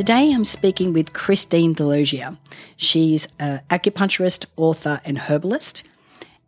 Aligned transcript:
Today 0.00 0.32
I'm 0.32 0.46
speaking 0.46 0.94
with 0.94 1.12
Christine 1.12 1.74
DeLozier. 1.74 2.38
She's 2.78 3.28
an 3.38 3.60
acupuncturist, 3.68 4.46
author, 4.56 4.98
and 5.04 5.18
herbalist, 5.18 5.84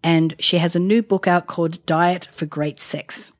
and 0.03 0.35
she 0.39 0.57
has 0.57 0.75
a 0.75 0.79
new 0.79 1.03
book 1.03 1.29
out 1.29 1.49
called 1.49 1.85
Diet 1.85 2.31
for 2.33 2.47
Great 2.47 2.81
Sex. 2.81 3.35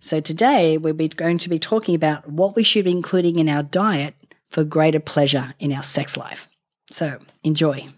So 0.00 0.20
today 0.20 0.78
we're 0.78 0.94
going 0.94 1.36
to 1.36 1.50
be 1.50 1.58
talking 1.58 1.94
about 1.94 2.30
what 2.30 2.56
we 2.56 2.62
should 2.62 2.86
be 2.86 2.92
including 2.92 3.38
in 3.38 3.50
our 3.50 3.62
diet 3.62 4.14
for 4.48 4.64
greater 4.64 5.00
pleasure 5.00 5.52
in 5.60 5.70
our 5.74 5.82
sex 5.82 6.16
life. 6.16 6.48
So 6.90 7.18
enjoy. 7.44 7.88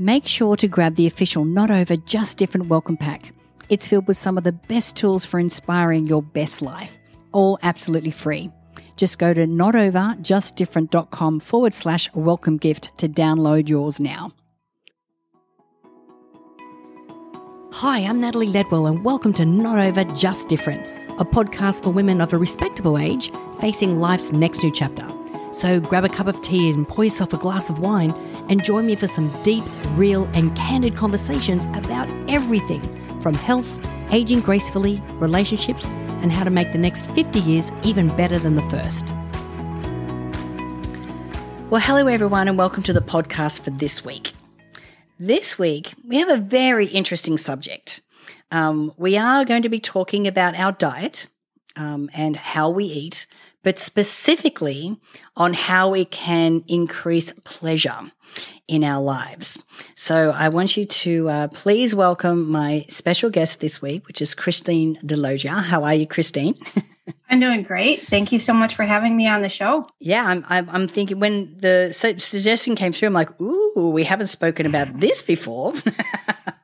Make 0.00 0.26
sure 0.26 0.56
to 0.56 0.66
grab 0.66 0.96
the 0.96 1.06
official 1.06 1.44
Not 1.44 1.70
Over 1.70 1.96
Just 1.96 2.38
Different 2.38 2.66
welcome 2.66 2.96
pack. 2.96 3.32
It's 3.68 3.86
filled 3.86 4.08
with 4.08 4.18
some 4.18 4.36
of 4.36 4.42
the 4.42 4.50
best 4.50 4.96
tools 4.96 5.24
for 5.24 5.38
inspiring 5.38 6.08
your 6.08 6.24
best 6.24 6.60
life, 6.60 6.98
all 7.30 7.60
absolutely 7.62 8.10
free. 8.10 8.50
Just 8.96 9.18
go 9.18 9.32
to 9.34 9.46
notoverjustdifferent.com 9.46 11.40
forward 11.40 11.74
slash 11.74 12.08
welcome 12.14 12.56
gift 12.56 12.96
to 12.98 13.08
download 13.08 13.68
yours 13.68 13.98
now. 14.00 14.32
Hi, 17.72 18.00
I'm 18.00 18.20
Natalie 18.20 18.48
Ledwell, 18.48 18.88
and 18.88 19.02
welcome 19.04 19.32
to 19.34 19.46
Not 19.46 19.78
Over 19.78 20.04
Just 20.12 20.48
Different, 20.48 20.86
a 21.18 21.24
podcast 21.24 21.82
for 21.82 21.90
women 21.90 22.20
of 22.20 22.32
a 22.32 22.38
respectable 22.38 22.98
age 22.98 23.32
facing 23.60 23.98
life's 23.98 24.30
next 24.30 24.62
new 24.62 24.70
chapter. 24.70 25.08
So 25.52 25.80
grab 25.80 26.04
a 26.04 26.08
cup 26.08 26.26
of 26.26 26.40
tea 26.42 26.70
and 26.70 26.86
pour 26.86 27.04
yourself 27.04 27.32
a 27.32 27.38
glass 27.38 27.70
of 27.70 27.80
wine 27.80 28.12
and 28.48 28.62
join 28.62 28.86
me 28.86 28.94
for 28.94 29.06
some 29.06 29.30
deep, 29.42 29.64
real, 29.96 30.24
and 30.34 30.54
candid 30.56 30.96
conversations 30.96 31.66
about 31.74 32.08
everything 32.28 32.82
from 33.20 33.34
health, 33.34 33.80
aging 34.10 34.40
gracefully, 34.40 35.00
relationships, 35.14 35.88
and 36.22 36.32
how 36.32 36.44
to 36.44 36.50
make 36.50 36.72
the 36.72 36.78
next 36.78 37.10
50 37.10 37.40
years 37.40 37.70
even 37.82 38.08
better 38.16 38.38
than 38.38 38.56
the 38.56 38.62
first. 38.70 39.12
Well, 41.70 41.80
hello, 41.80 42.06
everyone, 42.06 42.48
and 42.48 42.56
welcome 42.56 42.82
to 42.84 42.92
the 42.92 43.00
podcast 43.00 43.60
for 43.60 43.70
this 43.70 44.04
week. 44.04 44.32
This 45.18 45.58
week, 45.58 45.94
we 46.06 46.16
have 46.16 46.28
a 46.28 46.36
very 46.36 46.86
interesting 46.86 47.38
subject. 47.38 48.00
Um, 48.50 48.92
we 48.96 49.16
are 49.16 49.44
going 49.44 49.62
to 49.62 49.68
be 49.68 49.80
talking 49.80 50.26
about 50.26 50.54
our 50.54 50.72
diet 50.72 51.28
um, 51.76 52.10
and 52.12 52.36
how 52.36 52.70
we 52.70 52.84
eat, 52.84 53.26
but 53.62 53.78
specifically 53.78 54.98
on 55.36 55.54
how 55.54 55.94
it 55.94 56.10
can 56.10 56.64
increase 56.68 57.32
pleasure 57.44 58.12
in 58.68 58.84
our 58.84 59.02
lives. 59.02 59.64
So 59.94 60.30
I 60.30 60.48
want 60.48 60.76
you 60.76 60.84
to 60.86 61.28
uh, 61.28 61.48
please 61.48 61.94
welcome 61.94 62.50
my 62.50 62.86
special 62.88 63.30
guest 63.30 63.60
this 63.60 63.82
week, 63.82 64.06
which 64.06 64.22
is 64.22 64.34
Christine 64.34 64.96
DeLozier. 65.04 65.62
How 65.62 65.84
are 65.84 65.94
you, 65.94 66.06
Christine? 66.06 66.54
I'm 67.30 67.40
doing 67.40 67.62
great. 67.62 68.02
Thank 68.02 68.30
you 68.32 68.38
so 68.38 68.52
much 68.52 68.74
for 68.74 68.84
having 68.84 69.16
me 69.16 69.26
on 69.26 69.42
the 69.42 69.48
show. 69.48 69.88
Yeah, 69.98 70.24
I'm, 70.24 70.44
I'm, 70.48 70.68
I'm 70.70 70.88
thinking 70.88 71.18
when 71.18 71.56
the 71.58 71.92
suggestion 71.92 72.76
came 72.76 72.92
through, 72.92 73.08
I'm 73.08 73.14
like, 73.14 73.40
ooh, 73.40 73.90
we 73.92 74.04
haven't 74.04 74.28
spoken 74.28 74.66
about 74.66 75.00
this 75.00 75.22
before. 75.22 75.74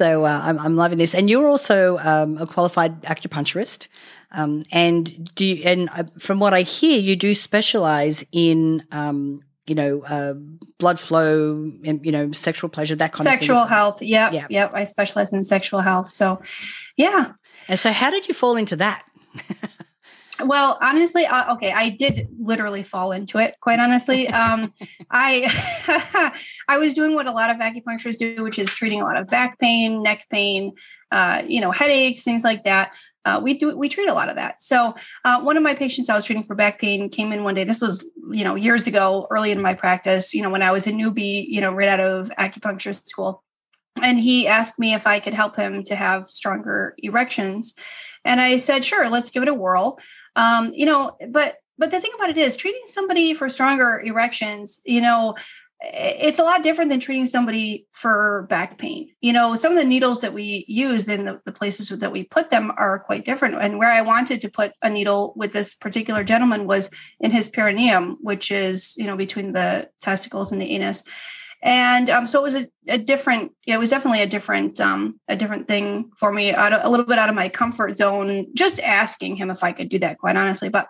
so 0.00 0.24
uh, 0.24 0.40
I'm, 0.42 0.58
I'm 0.58 0.76
loving 0.76 0.96
this. 0.96 1.14
And 1.14 1.28
you're 1.28 1.46
also 1.46 1.98
um, 1.98 2.38
a 2.38 2.46
qualified 2.46 3.02
acupuncturist. 3.02 3.88
Um, 4.30 4.62
and 4.72 5.30
do 5.34 5.44
you, 5.44 5.62
and 5.62 5.90
uh, 5.90 6.04
from 6.18 6.40
what 6.40 6.54
I 6.54 6.62
hear, 6.62 6.98
you 6.98 7.16
do 7.16 7.34
specialize 7.34 8.24
in 8.32 8.82
um, 8.92 9.42
you 9.66 9.74
know, 9.74 10.00
uh, 10.04 10.32
blood 10.78 10.98
flow, 10.98 11.70
and, 11.84 12.04
you 12.04 12.12
know, 12.12 12.32
sexual 12.32 12.70
pleasure, 12.70 12.96
that 12.96 13.12
kind 13.12 13.22
sexual 13.22 13.56
of 13.56 13.60
Sexual 13.60 13.76
health. 13.76 14.02
Yep. 14.02 14.32
Yeah. 14.32 14.46
Yep. 14.48 14.72
I 14.74 14.84
specialize 14.84 15.34
in 15.34 15.44
sexual 15.44 15.80
health. 15.80 16.08
So, 16.08 16.40
yeah. 16.96 17.32
And 17.68 17.78
so, 17.78 17.92
how 17.92 18.10
did 18.10 18.26
you 18.26 18.32
fall 18.32 18.56
into 18.56 18.76
that? 18.76 19.04
well 20.44 20.78
honestly 20.80 21.26
uh, 21.26 21.52
okay 21.52 21.72
i 21.72 21.88
did 21.88 22.28
literally 22.38 22.82
fall 22.82 23.12
into 23.12 23.38
it 23.38 23.56
quite 23.60 23.78
honestly. 23.78 24.28
Um, 24.40 24.72
i 25.10 26.32
i 26.68 26.78
was 26.78 26.94
doing 26.94 27.14
what 27.14 27.26
a 27.26 27.32
lot 27.32 27.50
of 27.50 27.58
acupuncturists 27.58 28.16
do 28.16 28.42
which 28.42 28.58
is 28.58 28.72
treating 28.72 29.02
a 29.02 29.04
lot 29.04 29.16
of 29.16 29.26
back 29.26 29.58
pain 29.58 30.02
neck 30.02 30.26
pain 30.30 30.72
uh, 31.12 31.42
you 31.46 31.60
know 31.60 31.70
headaches 31.70 32.22
things 32.22 32.44
like 32.44 32.64
that. 32.64 32.94
Uh, 33.26 33.38
we 33.42 33.54
do 33.54 33.76
we 33.76 33.88
treat 33.88 34.08
a 34.08 34.14
lot 34.14 34.30
of 34.30 34.36
that. 34.36 34.62
So 34.62 34.94
uh, 35.24 35.40
one 35.42 35.56
of 35.56 35.62
my 35.62 35.74
patients 35.74 36.08
i 36.08 36.14
was 36.14 36.24
treating 36.24 36.44
for 36.44 36.54
back 36.54 36.80
pain 36.80 37.08
came 37.08 37.32
in 37.32 37.44
one 37.44 37.54
day. 37.54 37.64
This 37.64 37.80
was 37.80 38.08
you 38.30 38.44
know 38.44 38.54
years 38.54 38.86
ago 38.86 39.26
early 39.30 39.50
in 39.50 39.60
my 39.60 39.74
practice 39.74 40.32
you 40.32 40.42
know 40.42 40.50
when 40.50 40.62
i 40.62 40.70
was 40.70 40.86
a 40.86 40.92
newbie 40.92 41.44
you 41.48 41.60
know 41.60 41.72
right 41.72 41.88
out 41.88 42.00
of 42.00 42.30
acupuncture 42.38 42.94
school 43.08 43.42
and 44.02 44.18
he 44.18 44.46
asked 44.46 44.78
me 44.78 44.94
if 44.94 45.06
i 45.06 45.20
could 45.20 45.34
help 45.34 45.56
him 45.56 45.82
to 45.82 45.94
have 45.94 46.26
stronger 46.26 46.94
erections 46.98 47.74
and 48.24 48.40
i 48.40 48.56
said 48.56 48.84
sure 48.84 49.08
let's 49.08 49.30
give 49.30 49.42
it 49.42 49.48
a 49.48 49.54
whirl 49.54 49.98
um, 50.36 50.70
you 50.74 50.86
know 50.86 51.16
but 51.30 51.56
but 51.78 51.90
the 51.90 52.00
thing 52.00 52.10
about 52.14 52.30
it 52.30 52.38
is 52.38 52.56
treating 52.56 52.82
somebody 52.86 53.34
for 53.34 53.48
stronger 53.48 54.00
erections 54.04 54.80
you 54.84 55.00
know 55.00 55.34
it's 55.82 56.38
a 56.38 56.44
lot 56.44 56.62
different 56.62 56.90
than 56.90 57.00
treating 57.00 57.24
somebody 57.24 57.86
for 57.92 58.46
back 58.50 58.76
pain. 58.76 59.08
You 59.20 59.32
know, 59.32 59.54
some 59.56 59.72
of 59.72 59.78
the 59.78 59.84
needles 59.84 60.20
that 60.20 60.34
we 60.34 60.64
use 60.68 61.08
in 61.08 61.24
the, 61.24 61.40
the, 61.46 61.52
places 61.52 61.88
that 61.88 62.12
we 62.12 62.24
put 62.24 62.50
them 62.50 62.70
are 62.76 62.98
quite 62.98 63.24
different. 63.24 63.56
And 63.60 63.78
where 63.78 63.90
I 63.90 64.02
wanted 64.02 64.42
to 64.42 64.50
put 64.50 64.72
a 64.82 64.90
needle 64.90 65.32
with 65.36 65.52
this 65.52 65.74
particular 65.74 66.22
gentleman 66.22 66.66
was 66.66 66.90
in 67.18 67.30
his 67.30 67.48
perineum, 67.48 68.18
which 68.20 68.50
is, 68.50 68.94
you 68.98 69.06
know, 69.06 69.16
between 69.16 69.52
the 69.52 69.88
testicles 70.00 70.52
and 70.52 70.60
the 70.60 70.70
anus. 70.70 71.02
And 71.62 72.08
um, 72.08 72.26
so 72.26 72.40
it 72.40 72.42
was 72.42 72.54
a, 72.54 72.68
a 72.88 72.96
different, 72.96 73.52
it 73.66 73.78
was 73.78 73.90
definitely 73.90 74.22
a 74.22 74.26
different, 74.26 74.80
um, 74.80 75.20
a 75.28 75.36
different 75.36 75.68
thing 75.68 76.10
for 76.16 76.32
me, 76.32 76.52
out 76.52 76.72
of, 76.72 76.84
a 76.84 76.88
little 76.88 77.04
bit 77.04 77.18
out 77.18 77.28
of 77.28 77.34
my 77.34 77.48
comfort 77.48 77.92
zone, 77.92 78.46
just 78.54 78.80
asking 78.80 79.36
him 79.36 79.50
if 79.50 79.62
I 79.62 79.72
could 79.72 79.90
do 79.90 79.98
that, 79.98 80.18
quite 80.18 80.36
honestly. 80.36 80.70
But, 80.70 80.88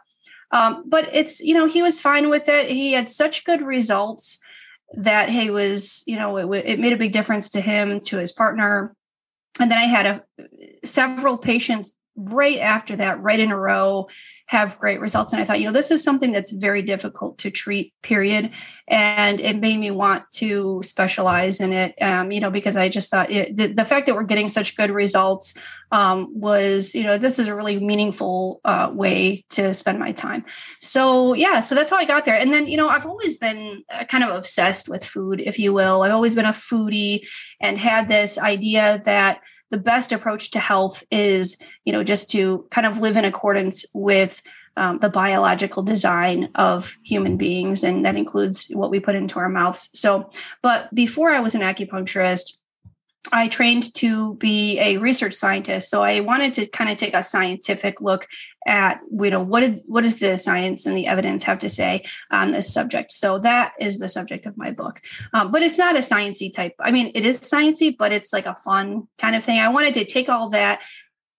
um, 0.53 0.85
but 0.87 1.13
it's, 1.13 1.41
you 1.41 1.55
know, 1.55 1.67
he 1.67 1.83
was 1.83 2.01
fine 2.01 2.31
with 2.31 2.49
it. 2.49 2.69
He 2.69 2.93
had 2.93 3.09
such 3.09 3.45
good 3.45 3.63
results 3.63 4.39
that 4.93 5.29
he 5.29 5.51
was, 5.51 6.05
you 6.07 6.17
know, 6.17 6.37
it, 6.37 6.65
it 6.67 6.81
made 6.81 6.93
a 6.93 6.97
big 6.97 7.13
difference 7.13 7.51
to 7.51 7.61
him, 7.61 8.01
to 8.03 8.19
his 8.19 8.33
partner. 8.33 8.95
And 9.61 9.71
then 9.71 9.79
I 9.79 9.85
had 9.85 10.07
a 10.07 10.23
several 10.85 11.37
patients 11.37 11.91
right 12.17 12.59
after 12.59 12.97
that, 12.97 13.21
right 13.23 13.41
in 13.41 13.51
a 13.51 13.57
row, 13.57 14.09
have 14.47 14.79
great 14.79 15.01
results. 15.01 15.33
And 15.33 15.41
I 15.41 15.45
thought, 15.45 15.61
you 15.61 15.67
know, 15.67 15.73
this 15.73 15.91
is 15.91 16.03
something 16.03 16.33
that's 16.33 16.51
very 16.51 16.83
difficult 16.83 17.39
to 17.39 17.51
treat, 17.51 17.93
period. 18.03 18.51
And 18.89 19.41
it 19.41 19.57
made 19.61 19.79
me 19.79 19.93
want 19.93 20.25
to 20.33 20.83
specialize 20.83 21.61
in 21.61 21.73
it, 21.73 21.95
um, 22.03 22.33
you 22.33 22.41
know, 22.41 22.51
because 22.51 22.77
I 22.77 22.89
just 22.89 23.11
thought 23.11 23.31
it, 23.31 23.57
the, 23.57 23.69
the, 23.69 23.85
fact 23.85 24.07
that 24.07 24.15
we're 24.15 24.25
getting 24.25 24.49
such 24.49 24.77
good 24.77 24.91
results 24.91 25.55
um, 25.93 26.29
was, 26.33 26.95
you 26.95 27.05
know, 27.05 27.17
this 27.17 27.39
is 27.39 27.47
a 27.47 27.55
really 27.55 27.79
meaningful 27.79 28.61
uh, 28.65 28.91
way 28.93 29.45
to 29.51 29.73
spend 29.73 29.99
my 29.99 30.13
time. 30.13 30.45
So, 30.81 31.35
yeah, 31.35 31.61
so 31.61 31.75
that's 31.75 31.91
how 31.91 31.97
I 31.97 32.05
got 32.05 32.25
there. 32.25 32.35
And 32.35 32.53
then, 32.53 32.67
you 32.67 32.77
know, 32.77 32.89
I've 32.89 33.07
always 33.07 33.37
been 33.37 33.85
uh, 33.93 34.05
kind 34.05 34.25
of 34.25 34.31
obsessed 34.31 34.89
with 34.89 35.05
food, 35.05 35.41
if 35.41 35.59
you 35.59 35.73
will. 35.73 36.03
I've 36.03 36.13
always 36.13 36.35
been 36.35 36.45
a 36.45 36.53
foodie 36.53 37.27
and 37.61 37.79
had 37.79 38.09
this 38.09 38.39
idea 38.39 39.01
that 39.05 39.41
the 39.71 39.79
best 39.79 40.13
approach 40.13 40.51
to 40.51 40.59
health 40.59 41.03
is 41.11 41.61
you 41.85 41.93
know 41.93 42.05
just 42.05 42.31
to 42.31 42.67
kind 42.71 42.87
of 42.87 42.99
live 42.99 43.17
in 43.17 43.25
accordance 43.25 43.85
with 43.95 44.43
um, 44.77 44.99
the 44.99 45.11
biological 45.11 45.83
design 45.83 46.49
of 46.55 46.97
human 47.03 47.37
beings 47.37 47.83
and 47.83 48.05
that 48.05 48.17
includes 48.17 48.71
what 48.73 48.91
we 48.91 49.01
put 49.01 49.17
into 49.17 49.39
our 49.39 49.49
mouths. 49.49 49.91
So 49.95 50.31
but 50.63 50.93
before 50.95 51.31
i 51.31 51.41
was 51.41 51.55
an 51.55 51.63
acupuncturist 51.63 52.53
I 53.33 53.49
trained 53.49 53.93
to 53.95 54.35
be 54.37 54.79
a 54.81 54.97
research 54.97 55.35
scientist, 55.35 55.91
so 55.91 56.03
I 56.03 56.21
wanted 56.21 56.55
to 56.55 56.67
kind 56.67 56.91
of 56.91 56.97
take 56.97 57.15
a 57.15 57.23
scientific 57.23 58.01
look 58.01 58.27
at 58.67 59.01
you 59.11 59.31
know 59.31 59.41
what 59.41 59.61
did, 59.61 59.83
what 59.87 60.03
does 60.03 60.19
the 60.21 60.37
science 60.37 60.87
and 60.87 60.97
the 60.97 61.07
evidence 61.07 61.43
have 61.45 61.59
to 61.61 61.69
say 61.69 62.05
on 62.31 62.53
this 62.53 62.73
subject. 62.73 63.13
So 63.13 63.39
that 63.41 63.73
is 63.79 63.99
the 63.99 64.09
subject 64.09 64.47
of 64.47 64.57
my 64.57 64.71
book, 64.71 65.01
um, 65.33 65.53
but 65.53 65.63
it's 65.63 65.79
not 65.79 65.97
a 65.97 66.01
sciency 66.01 66.53
type. 66.53 66.75
I 66.81 66.91
mean, 66.91 67.13
it 67.15 67.25
is 67.25 67.41
sciency, 67.41 67.97
but 67.97 68.13
it's 68.13 68.33
like 68.33 68.47
a 68.47 68.57
fun 68.57 69.07
kind 69.19 69.37
of 69.37 69.45
thing. 69.45 69.59
I 69.59 69.69
wanted 69.69 69.95
to 69.95 70.05
take 70.05 70.29
all 70.29 70.49
that, 70.51 70.83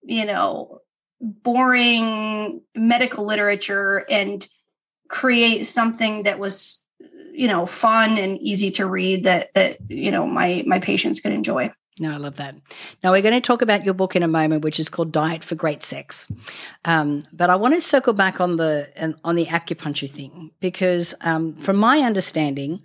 you 0.04 0.26
know, 0.26 0.80
boring 1.20 2.62
medical 2.76 3.26
literature 3.26 4.06
and 4.10 4.48
create 5.10 5.66
something 5.66 6.24
that 6.24 6.40
was 6.40 6.84
you 7.34 7.48
know 7.48 7.66
fun 7.66 8.18
and 8.18 8.40
easy 8.42 8.72
to 8.72 8.86
read 8.86 9.24
that 9.24 9.54
that 9.54 9.78
you 9.90 10.12
know 10.12 10.26
my 10.26 10.64
my 10.66 10.80
patients 10.80 11.20
could 11.20 11.32
enjoy 11.32 11.72
no, 12.00 12.14
I 12.14 12.18
love 12.18 12.38
that. 12.38 12.56
Now, 13.04 13.12
we're 13.12 13.22
going 13.22 13.34
to 13.34 13.42
talk 13.42 13.62
about 13.62 13.84
your 13.84 13.94
book 13.94 14.16
in 14.16 14.24
a 14.24 14.28
moment, 14.28 14.64
which 14.64 14.80
is 14.80 14.90
called 14.90 15.12
Diet 15.12 15.44
for 15.44 15.56
Great 15.56 15.84
Sex. 15.84 16.32
Um, 16.86 17.24
but 17.34 17.50
I 17.50 17.56
want 17.56 17.76
to 17.76 17.82
circle 17.82 18.14
back 18.14 18.40
on 18.40 18.56
the 18.56 18.90
on 19.24 19.36
the 19.36 19.46
acupuncture 19.46 20.10
thing 20.10 20.52
because, 20.62 21.14
um, 21.22 21.54
from 21.54 21.76
my 21.76 22.00
understanding, 22.00 22.82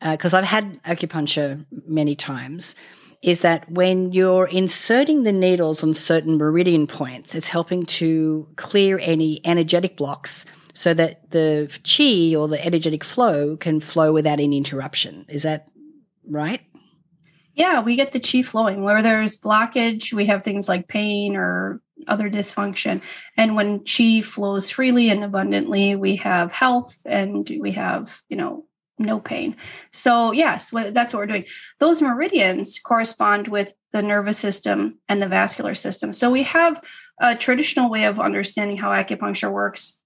because 0.00 0.34
uh, 0.34 0.38
I've 0.38 0.44
had 0.44 0.80
acupuncture 0.84 1.64
many 1.88 2.14
times, 2.14 2.76
is 3.22 3.40
that 3.40 3.70
when 3.70 4.12
you're 4.12 4.46
inserting 4.46 5.22
the 5.22 5.32
needles 5.32 5.82
on 5.82 5.94
certain 5.94 6.36
meridian 6.36 6.86
points, 6.86 7.34
it's 7.34 7.48
helping 7.48 7.86
to 7.86 8.46
clear 8.56 8.98
any 9.02 9.40
energetic 9.44 9.96
blocks 9.96 10.44
so 10.72 10.94
that 10.94 11.30
the 11.30 11.70
chi 11.84 12.34
or 12.36 12.48
the 12.48 12.64
energetic 12.64 13.04
flow 13.04 13.56
can 13.56 13.80
flow 13.80 14.12
without 14.12 14.40
any 14.40 14.56
interruption. 14.56 15.26
Is 15.28 15.42
that 15.42 15.68
right? 16.28 16.60
Yeah, 17.54 17.80
we 17.80 17.96
get 17.96 18.12
the 18.12 18.20
chi 18.20 18.42
flowing. 18.42 18.82
Where 18.82 19.02
there's 19.02 19.38
blockage, 19.38 20.12
we 20.12 20.26
have 20.26 20.42
things 20.42 20.68
like 20.68 20.88
pain 20.88 21.36
or 21.36 21.82
other 22.08 22.30
dysfunction. 22.30 23.02
And 23.36 23.54
when 23.54 23.84
chi 23.84 24.22
flows 24.22 24.70
freely 24.70 25.10
and 25.10 25.22
abundantly, 25.22 25.94
we 25.94 26.16
have 26.16 26.52
health 26.52 27.02
and 27.06 27.48
we 27.60 27.72
have, 27.72 28.22
you 28.28 28.36
know, 28.36 28.64
no 28.98 29.20
pain. 29.20 29.56
So, 29.90 30.32
yes, 30.32 30.70
that's 30.70 31.12
what 31.12 31.20
we're 31.20 31.26
doing. 31.26 31.44
Those 31.80 32.02
meridians 32.02 32.78
correspond 32.78 33.48
with 33.48 33.72
the 33.92 34.02
nervous 34.02 34.38
system 34.38 34.98
and 35.08 35.20
the 35.20 35.28
vascular 35.28 35.74
system. 35.74 36.12
So, 36.12 36.30
we 36.30 36.44
have 36.44 36.82
a 37.20 37.34
traditional 37.34 37.90
way 37.90 38.04
of 38.04 38.20
understanding 38.20 38.76
how 38.76 38.90
acupuncture 38.90 39.52
works. 39.52 40.01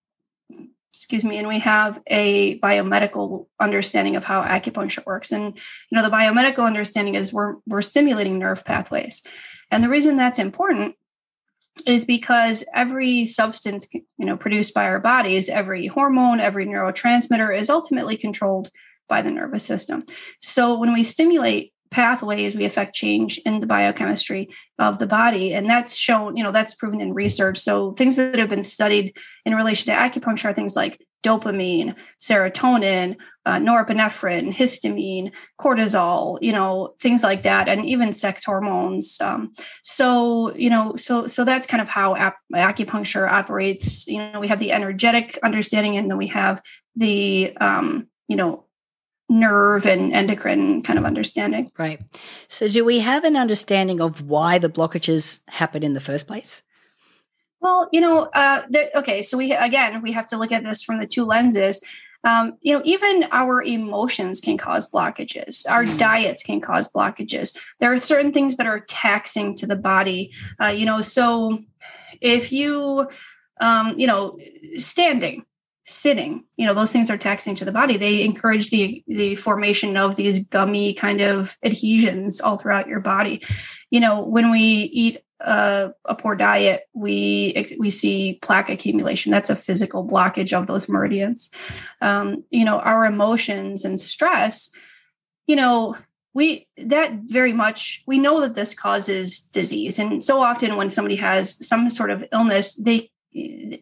Excuse 0.96 1.24
me, 1.24 1.38
and 1.38 1.46
we 1.46 1.58
have 1.58 2.00
a 2.06 2.58
biomedical 2.60 3.46
understanding 3.60 4.16
of 4.16 4.24
how 4.24 4.42
acupuncture 4.42 5.04
works. 5.04 5.30
And 5.30 5.54
you 5.90 5.96
know, 5.96 6.02
the 6.02 6.14
biomedical 6.14 6.66
understanding 6.66 7.14
is 7.14 7.32
we're 7.32 7.56
we're 7.66 7.82
stimulating 7.82 8.38
nerve 8.38 8.64
pathways. 8.64 9.22
And 9.70 9.84
the 9.84 9.88
reason 9.88 10.16
that's 10.16 10.38
important 10.38 10.96
is 11.86 12.04
because 12.04 12.64
every 12.74 13.26
substance 13.26 13.86
you 13.92 14.04
know 14.18 14.36
produced 14.36 14.72
by 14.72 14.84
our 14.84 15.00
bodies 15.00 15.48
every 15.48 15.86
hormone 15.86 16.40
every 16.40 16.66
neurotransmitter 16.66 17.54
is 17.54 17.68
ultimately 17.68 18.16
controlled 18.16 18.70
by 19.08 19.20
the 19.20 19.30
nervous 19.30 19.64
system 19.64 20.02
so 20.40 20.78
when 20.78 20.94
we 20.94 21.02
stimulate 21.02 21.72
pathways 21.96 22.54
we 22.54 22.66
affect 22.66 22.94
change 22.94 23.38
in 23.46 23.58
the 23.58 23.66
biochemistry 23.66 24.50
of 24.78 24.98
the 24.98 25.06
body. 25.06 25.54
And 25.54 25.68
that's 25.68 25.96
shown 25.96 26.36
you 26.36 26.44
know 26.44 26.52
that's 26.52 26.74
proven 26.74 27.00
in 27.00 27.14
research. 27.14 27.56
So 27.56 27.92
things 27.92 28.16
that 28.16 28.38
have 28.38 28.50
been 28.50 28.64
studied 28.64 29.16
in 29.46 29.54
relation 29.54 29.86
to 29.86 29.98
acupuncture 29.98 30.50
are 30.50 30.52
things 30.52 30.76
like 30.76 31.02
dopamine 31.24 31.94
serotonin 32.20 33.16
uh, 33.46 33.56
norepinephrine 33.56 34.52
histamine 34.54 35.32
cortisol 35.58 36.38
you 36.42 36.52
know 36.52 36.94
things 37.00 37.22
like 37.24 37.42
that 37.44 37.66
and 37.66 37.86
even 37.86 38.12
sex 38.12 38.44
hormones. 38.44 39.18
Um, 39.22 39.54
so 39.82 40.54
you 40.54 40.68
know 40.68 40.96
so 40.96 41.26
so 41.26 41.44
that's 41.46 41.66
kind 41.66 41.80
of 41.80 41.88
how 41.88 42.14
ap- 42.14 42.36
acupuncture 42.54 43.26
operates. 43.26 44.06
You 44.06 44.18
know 44.18 44.38
we 44.38 44.48
have 44.48 44.60
the 44.60 44.72
energetic 44.72 45.38
understanding 45.42 45.96
and 45.96 46.10
then 46.10 46.18
we 46.18 46.26
have 46.26 46.60
the 46.94 47.56
um, 47.56 48.08
you 48.28 48.36
know 48.36 48.65
nerve 49.28 49.86
and 49.86 50.12
endocrine 50.12 50.82
kind 50.82 50.98
of 50.98 51.04
understanding. 51.04 51.70
Right. 51.78 52.00
So, 52.48 52.68
do 52.68 52.84
we 52.84 53.00
have 53.00 53.24
an 53.24 53.36
understanding 53.36 54.00
of 54.00 54.22
why 54.22 54.58
the 54.58 54.68
blockages 54.68 55.40
happen 55.48 55.82
in 55.82 55.94
the 55.94 56.00
first 56.00 56.26
place? 56.26 56.62
Well, 57.60 57.88
you 57.92 58.00
know, 58.00 58.28
uh, 58.34 58.62
okay. 58.94 59.22
So 59.22 59.36
we 59.36 59.52
again 59.52 60.02
we 60.02 60.12
have 60.12 60.26
to 60.28 60.36
look 60.36 60.52
at 60.52 60.62
this 60.62 60.82
from 60.82 60.98
the 60.98 61.06
two 61.06 61.24
lenses. 61.24 61.82
Um, 62.24 62.54
you 62.60 62.76
know, 62.76 62.82
even 62.84 63.24
our 63.30 63.62
emotions 63.62 64.40
can 64.40 64.58
cause 64.58 64.90
blockages. 64.90 65.64
Our 65.68 65.84
mm. 65.84 65.96
diets 65.96 66.42
can 66.42 66.60
cause 66.60 66.88
blockages. 66.90 67.56
There 67.78 67.92
are 67.92 67.98
certain 67.98 68.32
things 68.32 68.56
that 68.56 68.66
are 68.66 68.80
taxing 68.80 69.54
to 69.56 69.66
the 69.66 69.76
body. 69.76 70.32
Uh, 70.60 70.68
you 70.68 70.86
know, 70.86 71.02
so 71.02 71.58
if 72.20 72.50
you, 72.50 73.08
um, 73.60 73.94
you 73.96 74.06
know, 74.06 74.38
standing, 74.76 75.44
sitting. 75.86 76.44
You 76.56 76.66
know 76.66 76.74
those 76.74 76.92
things 76.92 77.08
are 77.08 77.16
taxing 77.16 77.54
to 77.56 77.64
the 77.64 77.72
body. 77.72 77.96
They 77.96 78.22
encourage 78.22 78.70
the 78.70 79.02
the 79.06 79.36
formation 79.36 79.96
of 79.96 80.16
these 80.16 80.40
gummy 80.40 80.92
kind 80.92 81.20
of 81.20 81.56
adhesions 81.62 82.40
all 82.40 82.58
throughout 82.58 82.88
your 82.88 83.00
body. 83.00 83.42
You 83.90 84.00
know 84.00 84.22
when 84.22 84.50
we 84.50 84.60
eat 84.60 85.22
a, 85.40 85.92
a 86.04 86.14
poor 86.14 86.34
diet 86.34 86.84
we 86.92 87.66
we 87.78 87.90
see 87.90 88.38
plaque 88.42 88.68
accumulation. 88.68 89.30
That's 89.30 89.50
a 89.50 89.56
physical 89.56 90.06
blockage 90.06 90.52
of 90.52 90.66
those 90.66 90.88
meridians. 90.88 91.50
Um, 92.02 92.44
you 92.50 92.64
know 92.64 92.80
our 92.80 93.04
emotions 93.06 93.84
and 93.84 93.98
stress 94.00 94.70
you 95.46 95.56
know 95.56 95.96
we 96.34 96.68
that 96.76 97.12
very 97.24 97.52
much 97.52 98.02
we 98.06 98.18
know 98.18 98.40
that 98.40 98.54
this 98.54 98.74
causes 98.74 99.40
disease. 99.40 99.98
And 99.98 100.22
so 100.22 100.42
often 100.42 100.76
when 100.76 100.90
somebody 100.90 101.16
has 101.16 101.66
some 101.66 101.88
sort 101.88 102.10
of 102.10 102.24
illness 102.32 102.74
they 102.74 103.10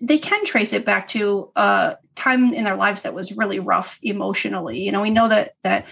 they 0.01 0.19
can 0.19 0.45
trace 0.45 0.73
it 0.73 0.85
back 0.85 1.09
to 1.09 1.51
a 1.55 1.97
time 2.15 2.53
in 2.53 2.65
their 2.65 2.77
lives 2.77 3.03
that 3.03 3.15
was 3.15 3.37
really 3.37 3.61
rough 3.61 3.99
emotionally. 4.03 4.81
You 4.81 4.91
know, 4.91 5.03
we 5.03 5.11
know 5.11 5.29
that 5.29 5.55
that 5.63 5.87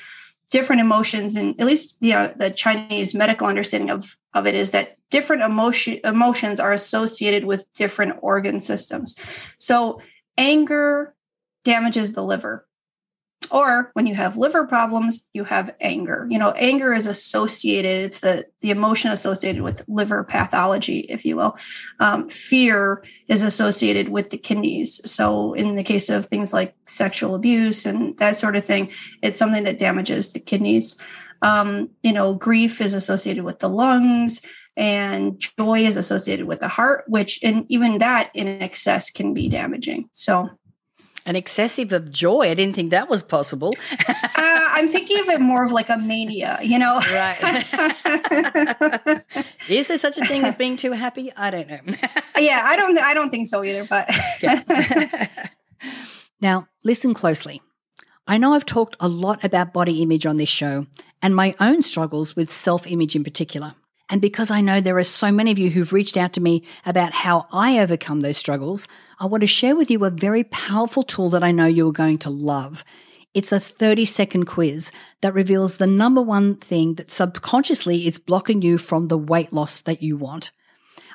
different 0.51 0.81
emotions, 0.81 1.37
and 1.37 1.59
at 1.61 1.67
least 1.67 1.99
the 2.01 2.13
uh, 2.13 2.33
the 2.37 2.51
Chinese 2.51 3.15
medical 3.15 3.47
understanding 3.47 3.91
of 3.91 4.17
of 4.35 4.47
it 4.47 4.55
is 4.55 4.73
that 4.73 4.97
different 5.11 5.43
emotion 5.43 6.01
emotions 6.05 6.59
are 6.59 6.73
associated 6.73 7.45
with 7.45 7.73
different 7.75 8.19
organ 8.21 8.61
systems. 8.61 9.15
So 9.59 10.01
anger 10.37 11.15
damages 11.65 12.15
the 12.15 12.25
liver 12.25 12.67
or 13.51 13.91
when 13.95 14.07
you 14.07 14.15
have 14.15 14.37
liver 14.37 14.67
problems 14.67 15.29
you 15.33 15.45
have 15.45 15.75
anger. 15.81 16.27
You 16.31 16.39
know 16.39 16.53
anger 16.53 16.93
is 16.93 17.07
associated 17.07 18.07
it's 18.07 18.21
the 18.21 18.47
the 18.61 18.71
emotion 18.71 19.11
associated 19.11 19.63
with 19.63 19.85
liver 19.89 20.25
pathology 20.25 21.01
if 21.09 21.25
you 21.25 21.37
will. 21.37 21.57
Um, 22.01 22.29
fear 22.29 23.05
is 23.29 23.43
associated 23.43 24.09
with 24.09 24.31
the 24.31 24.39
kidneys. 24.39 25.01
So 25.11 25.55
in 25.55 25.75
the 25.75 25.83
case 25.83 26.11
of 26.11 26.27
things 26.27 26.53
like 26.53 26.75
sexual 26.87 27.35
abuse 27.35 27.87
and 27.87 28.17
that 28.19 28.37
sort 28.37 28.57
of 28.57 28.65
thing 28.65 28.91
it's 29.23 29.39
something 29.39 29.65
that 29.65 29.79
damages 29.79 30.33
the 30.33 30.41
kidneys. 30.41 31.01
Um, 31.43 31.91
you 32.03 32.13
know 32.13 32.35
grief 32.35 32.81
is 32.81 32.95
associated 32.95 33.45
with 33.45 33.59
the 33.59 33.69
lungs 33.69 34.43
and 34.77 35.39
joy 35.59 35.81
is 35.81 35.97
associated 35.97 36.47
with 36.47 36.61
the 36.61 36.69
heart 36.69 37.05
which 37.07 37.39
and 37.43 37.67
even 37.69 37.99
that 37.99 38.31
in 38.35 38.47
excess 38.63 39.11
can 39.11 39.35
be 39.35 39.49
damaging. 39.49 40.09
So 40.13 40.49
an 41.27 41.37
excessive 41.37 41.93
of 41.93 42.11
joy. 42.11 42.51
I 42.51 42.55
didn't 42.55 42.75
think 42.75 42.91
that 42.91 43.09
was 43.09 43.23
possible. 43.23 43.75
uh, 44.09 44.15
I'm 44.37 44.89
thinking 44.89 45.21
of 45.21 45.29
it 45.29 45.41
more 45.41 45.65
of 45.65 45.73
like 45.73 45.89
a 45.89 45.97
mania, 45.97 46.59
you 46.63 46.79
know? 46.79 46.99
Right. 46.99 47.65
Is 49.69 49.89
there 49.89 49.99
such 49.99 50.19
a 50.19 50.25
thing 50.25 50.45
as 50.45 50.55
being 50.55 50.77
too 50.77 50.93
happy? 50.93 51.33
I 51.37 51.51
don't 51.51 51.69
know. 51.69 51.81
yeah, 52.39 52.63
I 52.65 52.77
don't. 52.77 52.99
I 52.99 53.15
don't 53.15 53.31
think 53.31 53.47
so 53.47 53.63
either. 53.63 53.85
But 53.85 54.11
now, 56.41 56.69
listen 56.85 57.15
closely. 57.15 57.63
I 58.27 58.39
know 58.39 58.55
I've 58.55 58.67
talked 58.67 58.97
a 59.01 59.09
lot 59.09 59.45
about 59.45 59.73
body 59.73 60.03
image 60.03 60.27
on 60.27 60.37
this 60.37 60.49
show 60.49 60.87
and 61.21 61.35
my 61.35 61.55
own 61.61 61.83
struggles 61.83 62.37
with 62.37 62.53
self 62.53 62.87
image 62.87 63.17
in 63.17 63.25
particular. 63.25 63.75
And 64.13 64.21
because 64.21 64.51
I 64.51 64.61
know 64.61 64.79
there 64.79 64.99
are 64.99 65.05
so 65.05 65.33
many 65.33 65.53
of 65.53 65.59
you 65.59 65.71
who've 65.71 65.91
reached 65.91 66.19
out 66.19 66.35
to 66.35 66.43
me 66.43 66.63
about 66.85 67.15
how 67.15 67.47
I 67.51 67.79
overcome 67.79 68.21
those 68.21 68.37
struggles, 68.37 68.87
I 69.19 69.25
want 69.25 69.41
to 69.41 69.47
share 69.47 69.75
with 69.75 69.91
you 69.91 70.05
a 70.05 70.11
very 70.11 70.45
powerful 70.45 71.03
tool 71.03 71.31
that 71.31 71.43
I 71.43 71.51
know 71.51 71.65
you 71.65 71.89
are 71.89 71.93
going 71.93 72.19
to 72.19 72.29
love. 72.29 72.85
It's 73.33 73.53
a 73.53 73.59
30 73.59 74.05
second 74.05 74.45
quiz 74.45 74.93
that 75.23 75.33
reveals 75.33 75.79
the 75.79 75.87
number 75.87 76.21
one 76.21 76.57
thing 76.57 76.97
that 76.97 77.11
subconsciously 77.11 78.07
is 78.07 78.19
blocking 78.19 78.61
you 78.61 78.77
from 78.77 79.09
the 79.09 79.17
weight 79.17 79.51
loss 79.51 79.81
that 79.81 80.03
you 80.03 80.19
want. 80.19 80.51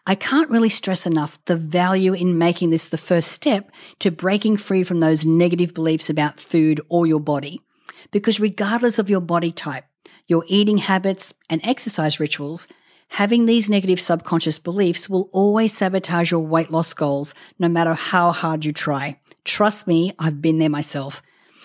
I 0.07 0.15
can't 0.15 0.49
really 0.49 0.69
stress 0.69 1.05
enough 1.05 1.37
the 1.45 1.55
value 1.55 2.13
in 2.13 2.39
making 2.39 2.71
this 2.71 2.89
the 2.89 2.97
first 2.97 3.31
step 3.31 3.69
to 3.99 4.09
breaking 4.09 4.57
free 4.57 4.83
from 4.83 5.01
those 5.01 5.23
negative 5.23 5.75
beliefs 5.75 6.09
about 6.09 6.39
food 6.39 6.81
or 6.89 7.05
your 7.05 7.19
body. 7.19 7.61
Because 8.09 8.39
regardless 8.39 8.97
of 8.97 9.07
your 9.07 9.21
body 9.21 9.51
type, 9.51 9.85
your 10.25 10.45
eating 10.47 10.79
habits 10.79 11.35
and 11.47 11.61
exercise 11.63 12.19
rituals, 12.19 12.67
Having 13.09 13.45
these 13.45 13.69
negative 13.69 13.99
subconscious 13.99 14.57
beliefs 14.59 15.09
will 15.09 15.29
always 15.31 15.75
sabotage 15.75 16.31
your 16.31 16.39
weight 16.41 16.71
loss 16.71 16.93
goals, 16.93 17.33
no 17.57 17.67
matter 17.67 17.93
how 17.93 18.31
hard 18.31 18.65
you 18.65 18.71
try. 18.71 19.19
Trust 19.43 19.87
me, 19.87 20.13
I've 20.19 20.41
been 20.41 20.59
there 20.59 20.69
myself. 20.69 21.23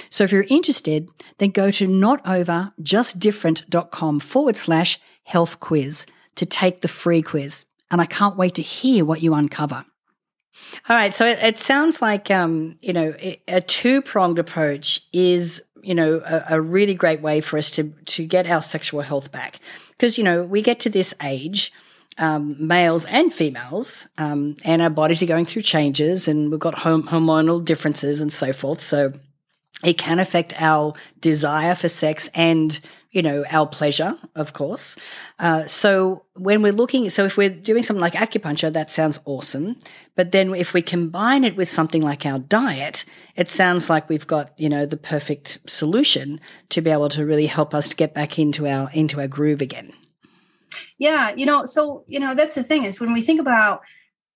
So 0.08 0.24
if 0.24 0.32
you're 0.32 0.46
interested, 0.48 1.10
then 1.38 1.50
go 1.50 1.70
to 1.70 1.88
notoverjustdifferent.com 1.88 4.20
forward 4.20 4.56
slash 4.56 4.98
health 5.24 5.60
quiz 5.60 6.06
to 6.36 6.46
take 6.46 6.80
the 6.80 6.88
free 6.88 7.22
quiz. 7.22 7.66
And 7.90 8.00
I 8.00 8.06
can't 8.06 8.36
wait 8.36 8.54
to 8.54 8.62
hear 8.62 9.04
what 9.04 9.22
you 9.22 9.34
uncover. 9.34 9.84
All 10.88 10.96
right. 10.96 11.14
So 11.14 11.26
it, 11.26 11.42
it 11.42 11.58
sounds 11.58 12.00
like, 12.00 12.30
um, 12.30 12.76
you 12.80 12.92
know, 12.92 13.14
a 13.48 13.60
two 13.60 14.02
pronged 14.02 14.38
approach 14.38 15.00
is, 15.12 15.62
you 15.82 15.94
know, 15.94 16.22
a, 16.24 16.56
a 16.56 16.60
really 16.60 16.94
great 16.94 17.20
way 17.20 17.40
for 17.40 17.58
us 17.58 17.70
to, 17.72 17.92
to 18.06 18.24
get 18.24 18.46
our 18.46 18.62
sexual 18.62 19.02
health 19.02 19.32
back 19.32 19.58
because 19.90 20.18
you 20.18 20.24
know 20.24 20.42
we 20.42 20.62
get 20.62 20.80
to 20.80 20.90
this 20.90 21.14
age 21.22 21.72
um, 22.18 22.56
males 22.58 23.04
and 23.06 23.32
females, 23.32 24.06
um, 24.18 24.56
and 24.64 24.82
our 24.82 24.90
bodies 24.90 25.22
are 25.22 25.26
going 25.26 25.44
through 25.44 25.62
changes, 25.62 26.28
and 26.28 26.50
we've 26.50 26.60
got 26.60 26.78
hom- 26.78 27.08
hormonal 27.08 27.64
differences 27.64 28.20
and 28.20 28.32
so 28.32 28.52
forth. 28.52 28.80
So 28.80 29.12
it 29.82 29.98
can 29.98 30.18
affect 30.18 30.54
our 30.60 30.94
desire 31.20 31.74
for 31.74 31.88
sex 31.88 32.28
and 32.34 32.78
you 33.12 33.22
know 33.22 33.44
our 33.50 33.66
pleasure, 33.66 34.16
of 34.34 34.54
course. 34.54 34.96
Uh, 35.38 35.66
so 35.66 36.24
when 36.34 36.62
we're 36.62 36.72
looking, 36.72 37.08
so 37.10 37.24
if 37.24 37.36
we're 37.36 37.50
doing 37.50 37.82
something 37.82 38.00
like 38.00 38.14
acupuncture, 38.14 38.72
that 38.72 38.90
sounds 38.90 39.20
awesome. 39.26 39.76
But 40.16 40.32
then 40.32 40.54
if 40.54 40.72
we 40.72 40.82
combine 40.82 41.44
it 41.44 41.54
with 41.54 41.68
something 41.68 42.02
like 42.02 42.26
our 42.26 42.38
diet, 42.38 43.04
it 43.36 43.50
sounds 43.50 43.88
like 43.88 44.08
we've 44.08 44.26
got 44.26 44.58
you 44.58 44.68
know 44.68 44.86
the 44.86 44.96
perfect 44.96 45.58
solution 45.66 46.40
to 46.70 46.80
be 46.80 46.90
able 46.90 47.10
to 47.10 47.24
really 47.24 47.46
help 47.46 47.74
us 47.74 47.90
to 47.90 47.96
get 47.96 48.14
back 48.14 48.38
into 48.38 48.66
our 48.66 48.90
into 48.92 49.20
our 49.20 49.28
groove 49.28 49.60
again. 49.60 49.92
Yeah, 50.98 51.34
you 51.36 51.44
know, 51.44 51.66
so 51.66 52.04
you 52.06 52.18
know 52.18 52.34
that's 52.34 52.54
the 52.54 52.64
thing 52.64 52.84
is 52.84 52.98
when 52.98 53.12
we 53.12 53.20
think 53.20 53.40
about 53.40 53.82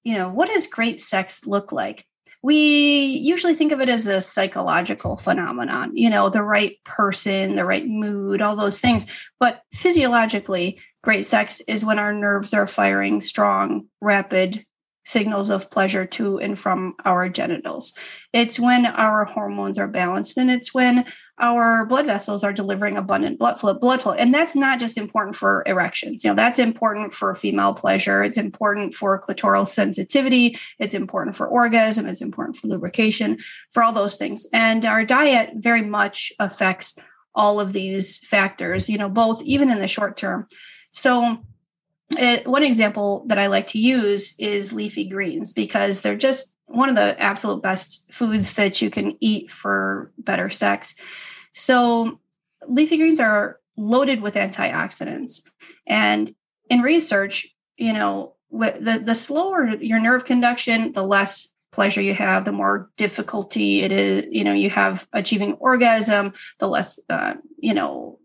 you 0.04 0.14
know 0.14 0.28
what 0.28 0.48
does 0.48 0.66
great 0.66 1.00
sex 1.00 1.46
look 1.46 1.72
like 1.72 2.06
we 2.42 3.04
usually 3.04 3.54
think 3.54 3.72
of 3.72 3.80
it 3.80 3.88
as 3.88 4.06
a 4.06 4.20
psychological 4.20 5.16
phenomenon, 5.16 5.96
you 5.96 6.10
know, 6.10 6.28
the 6.28 6.42
right 6.42 6.76
person, 6.84 7.56
the 7.56 7.64
right 7.64 7.86
mood, 7.86 8.40
all 8.40 8.56
those 8.56 8.80
things. 8.80 9.06
But 9.40 9.62
physiologically, 9.72 10.80
great 11.02 11.24
sex 11.24 11.60
is 11.68 11.84
when 11.84 11.98
our 11.98 12.12
nerves 12.12 12.54
are 12.54 12.66
firing 12.66 13.20
strong, 13.20 13.86
rapid 14.00 14.64
signals 15.06 15.50
of 15.50 15.70
pleasure 15.70 16.04
to 16.04 16.38
and 16.38 16.58
from 16.58 16.94
our 17.04 17.28
genitals. 17.28 17.94
It's 18.32 18.60
when 18.60 18.84
our 18.84 19.24
hormones 19.24 19.78
are 19.78 19.88
balanced 19.88 20.36
and 20.36 20.50
it's 20.50 20.74
when 20.74 21.06
our 21.38 21.86
blood 21.86 22.06
vessels 22.06 22.42
are 22.42 22.52
delivering 22.52 22.96
abundant 22.96 23.38
blood 23.38 23.60
flow 23.60 23.74
blood 23.74 24.02
flow. 24.02 24.12
And 24.12 24.34
that's 24.34 24.54
not 24.54 24.80
just 24.80 24.98
important 24.98 25.36
for 25.36 25.62
erections. 25.66 26.24
You 26.24 26.30
know 26.30 26.34
that's 26.34 26.58
important 26.58 27.14
for 27.14 27.34
female 27.34 27.72
pleasure. 27.72 28.22
It's 28.22 28.38
important 28.38 28.94
for 28.94 29.20
clitoral 29.20 29.66
sensitivity. 29.66 30.56
It's 30.78 30.94
important 30.94 31.36
for 31.36 31.46
orgasm. 31.46 32.06
It's 32.06 32.22
important 32.22 32.56
for 32.56 32.66
lubrication 32.66 33.38
for 33.70 33.82
all 33.82 33.92
those 33.92 34.16
things. 34.16 34.46
And 34.52 34.84
our 34.84 35.04
diet 35.04 35.50
very 35.54 35.82
much 35.82 36.32
affects 36.38 36.98
all 37.34 37.60
of 37.60 37.74
these 37.74 38.18
factors 38.26 38.88
you 38.88 38.98
know 38.98 39.10
both 39.10 39.42
even 39.42 39.70
in 39.70 39.78
the 39.78 39.88
short 39.88 40.16
term. 40.16 40.46
So 40.90 41.38
it, 42.10 42.46
one 42.46 42.62
example 42.62 43.24
that 43.26 43.38
I 43.38 43.48
like 43.48 43.68
to 43.68 43.78
use 43.78 44.38
is 44.38 44.72
leafy 44.72 45.08
greens 45.08 45.52
because 45.52 46.02
they're 46.02 46.16
just 46.16 46.56
one 46.66 46.88
of 46.88 46.96
the 46.96 47.18
absolute 47.20 47.62
best 47.62 48.04
foods 48.12 48.54
that 48.54 48.80
you 48.82 48.90
can 48.90 49.16
eat 49.20 49.50
for 49.50 50.12
better 50.18 50.50
sex. 50.50 50.94
So, 51.52 52.20
leafy 52.66 52.96
greens 52.96 53.20
are 53.20 53.60
loaded 53.76 54.20
with 54.20 54.34
antioxidants. 54.34 55.42
And 55.86 56.34
in 56.68 56.80
research, 56.80 57.46
you 57.76 57.92
know, 57.92 58.34
the, 58.50 59.02
the 59.04 59.14
slower 59.14 59.68
your 59.76 60.00
nerve 60.00 60.24
conduction, 60.24 60.92
the 60.92 61.02
less 61.02 61.48
pleasure 61.72 62.00
you 62.00 62.14
have, 62.14 62.44
the 62.44 62.52
more 62.52 62.90
difficulty 62.96 63.82
it 63.82 63.92
is, 63.92 64.26
you 64.30 64.44
know, 64.44 64.52
you 64.52 64.70
have 64.70 65.06
achieving 65.12 65.54
orgasm, 65.54 66.32
the 66.58 66.68
less, 66.68 66.98
uh, 67.10 67.34
you 67.58 67.74
know, 67.74 68.18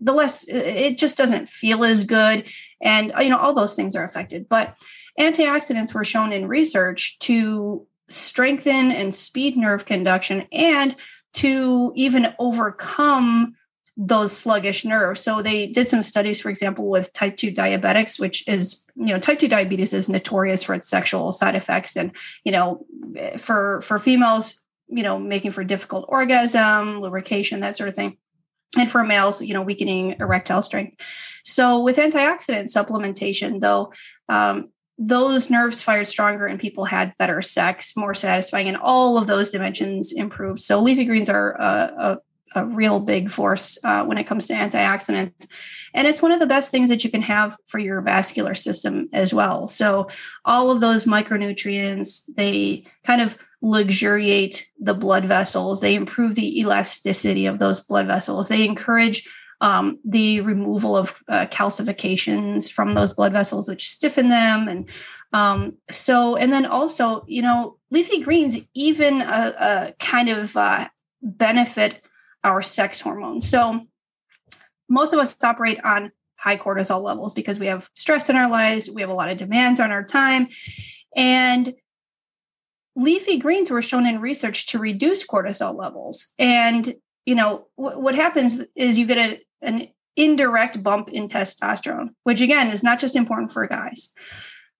the 0.00 0.12
less 0.12 0.46
it 0.48 0.98
just 0.98 1.16
doesn't 1.16 1.48
feel 1.48 1.84
as 1.84 2.04
good 2.04 2.44
and 2.80 3.12
you 3.20 3.28
know 3.28 3.38
all 3.38 3.54
those 3.54 3.74
things 3.74 3.94
are 3.94 4.04
affected 4.04 4.48
but 4.48 4.76
antioxidants 5.18 5.94
were 5.94 6.04
shown 6.04 6.32
in 6.32 6.46
research 6.48 7.18
to 7.18 7.86
strengthen 8.08 8.90
and 8.90 9.14
speed 9.14 9.56
nerve 9.56 9.84
conduction 9.84 10.46
and 10.52 10.94
to 11.32 11.92
even 11.94 12.34
overcome 12.38 13.54
those 13.96 14.36
sluggish 14.36 14.84
nerves. 14.84 15.20
So 15.22 15.40
they 15.40 15.66
did 15.66 15.88
some 15.88 16.02
studies, 16.02 16.40
for 16.40 16.50
example, 16.50 16.88
with 16.88 17.12
type 17.14 17.36
2 17.36 17.50
diabetics, 17.52 18.20
which 18.20 18.46
is, 18.46 18.84
you 18.94 19.06
know, 19.06 19.18
type 19.18 19.38
2 19.38 19.48
diabetes 19.48 19.94
is 19.94 20.08
notorious 20.08 20.62
for 20.62 20.74
its 20.74 20.88
sexual 20.88 21.32
side 21.32 21.54
effects. 21.54 21.96
And, 21.96 22.12
you 22.44 22.52
know, 22.52 22.84
for 23.38 23.80
for 23.80 23.98
females, 23.98 24.62
you 24.88 25.02
know, 25.02 25.18
making 25.18 25.50
for 25.50 25.64
difficult 25.64 26.04
orgasm, 26.08 27.00
lubrication, 27.00 27.60
that 27.60 27.76
sort 27.76 27.88
of 27.88 27.94
thing 27.94 28.18
and 28.76 28.90
for 28.90 29.04
males, 29.04 29.42
you 29.42 29.54
know, 29.54 29.62
weakening 29.62 30.16
erectile 30.20 30.62
strength. 30.62 30.96
So 31.44 31.78
with 31.78 31.96
antioxidant 31.96 32.64
supplementation, 32.64 33.60
though, 33.60 33.92
um, 34.28 34.70
those 34.98 35.50
nerves 35.50 35.82
fired 35.82 36.06
stronger 36.06 36.46
and 36.46 36.58
people 36.58 36.86
had 36.86 37.16
better 37.18 37.42
sex, 37.42 37.96
more 37.96 38.14
satisfying, 38.14 38.66
and 38.68 38.76
all 38.76 39.18
of 39.18 39.26
those 39.26 39.50
dimensions 39.50 40.12
improved. 40.12 40.60
So 40.60 40.80
leafy 40.80 41.04
greens 41.04 41.28
are 41.28 41.52
a, 41.52 41.92
a, 41.98 42.18
a 42.56 42.64
real 42.64 42.98
big 42.98 43.30
force 43.30 43.78
uh, 43.84 44.02
when 44.04 44.18
it 44.18 44.26
comes 44.26 44.46
to 44.48 44.54
antioxidants. 44.54 45.46
And 45.94 46.06
it's 46.06 46.20
one 46.20 46.32
of 46.32 46.40
the 46.40 46.46
best 46.46 46.70
things 46.70 46.88
that 46.88 47.04
you 47.04 47.10
can 47.10 47.22
have 47.22 47.56
for 47.66 47.78
your 47.78 48.00
vascular 48.00 48.54
system 48.54 49.08
as 49.12 49.32
well. 49.32 49.68
So 49.68 50.08
all 50.44 50.70
of 50.70 50.80
those 50.80 51.04
micronutrients, 51.04 52.28
they 52.36 52.84
kind 53.04 53.20
of 53.20 53.38
luxuriate 53.62 54.68
the 54.78 54.94
blood 54.94 55.24
vessels. 55.24 55.80
They 55.80 55.94
improve 55.94 56.34
the 56.34 56.60
elasticity 56.60 57.46
of 57.46 57.58
those 57.58 57.80
blood 57.80 58.06
vessels. 58.06 58.48
They 58.48 58.64
encourage 58.64 59.28
um, 59.60 59.98
the 60.04 60.42
removal 60.42 60.96
of 60.96 61.22
uh, 61.28 61.46
calcifications 61.46 62.70
from 62.70 62.94
those 62.94 63.14
blood 63.14 63.32
vessels, 63.32 63.68
which 63.68 63.88
stiffen 63.88 64.28
them. 64.28 64.68
And 64.68 64.90
um, 65.32 65.74
so, 65.90 66.36
and 66.36 66.52
then 66.52 66.66
also, 66.66 67.24
you 67.26 67.42
know, 67.42 67.78
leafy 67.90 68.20
greens 68.20 68.58
even 68.74 69.22
a, 69.22 69.24
uh, 69.24 69.90
kind 69.98 70.28
of 70.28 70.56
uh, 70.56 70.88
benefit 71.22 72.06
our 72.44 72.62
sex 72.62 73.00
hormones. 73.00 73.48
So, 73.48 73.86
most 74.88 75.12
of 75.12 75.18
us 75.18 75.36
operate 75.42 75.78
on 75.84 76.12
high 76.36 76.56
cortisol 76.56 77.02
levels 77.02 77.34
because 77.34 77.58
we 77.58 77.66
have 77.66 77.90
stress 77.94 78.30
in 78.30 78.36
our 78.36 78.48
lives, 78.48 78.90
we 78.90 79.00
have 79.00 79.10
a 79.10 79.14
lot 79.14 79.30
of 79.30 79.36
demands 79.36 79.80
on 79.80 79.90
our 79.90 80.04
time. 80.04 80.48
And 81.16 81.74
leafy 82.94 83.38
greens 83.38 83.70
were 83.70 83.82
shown 83.82 84.06
in 84.06 84.20
research 84.20 84.66
to 84.68 84.78
reduce 84.78 85.26
cortisol 85.26 85.76
levels. 85.76 86.32
And, 86.38 86.94
you 87.24 87.34
know, 87.34 87.66
what 87.74 88.14
happens 88.14 88.62
is 88.74 88.98
you 88.98 89.06
get 89.06 89.18
a, 89.18 89.40
an 89.62 89.88
indirect 90.16 90.82
bump 90.82 91.10
in 91.10 91.28
testosterone, 91.28 92.10
which 92.24 92.40
again 92.40 92.68
is 92.68 92.82
not 92.82 92.98
just 92.98 93.16
important 93.16 93.52
for 93.52 93.66
guys. 93.66 94.12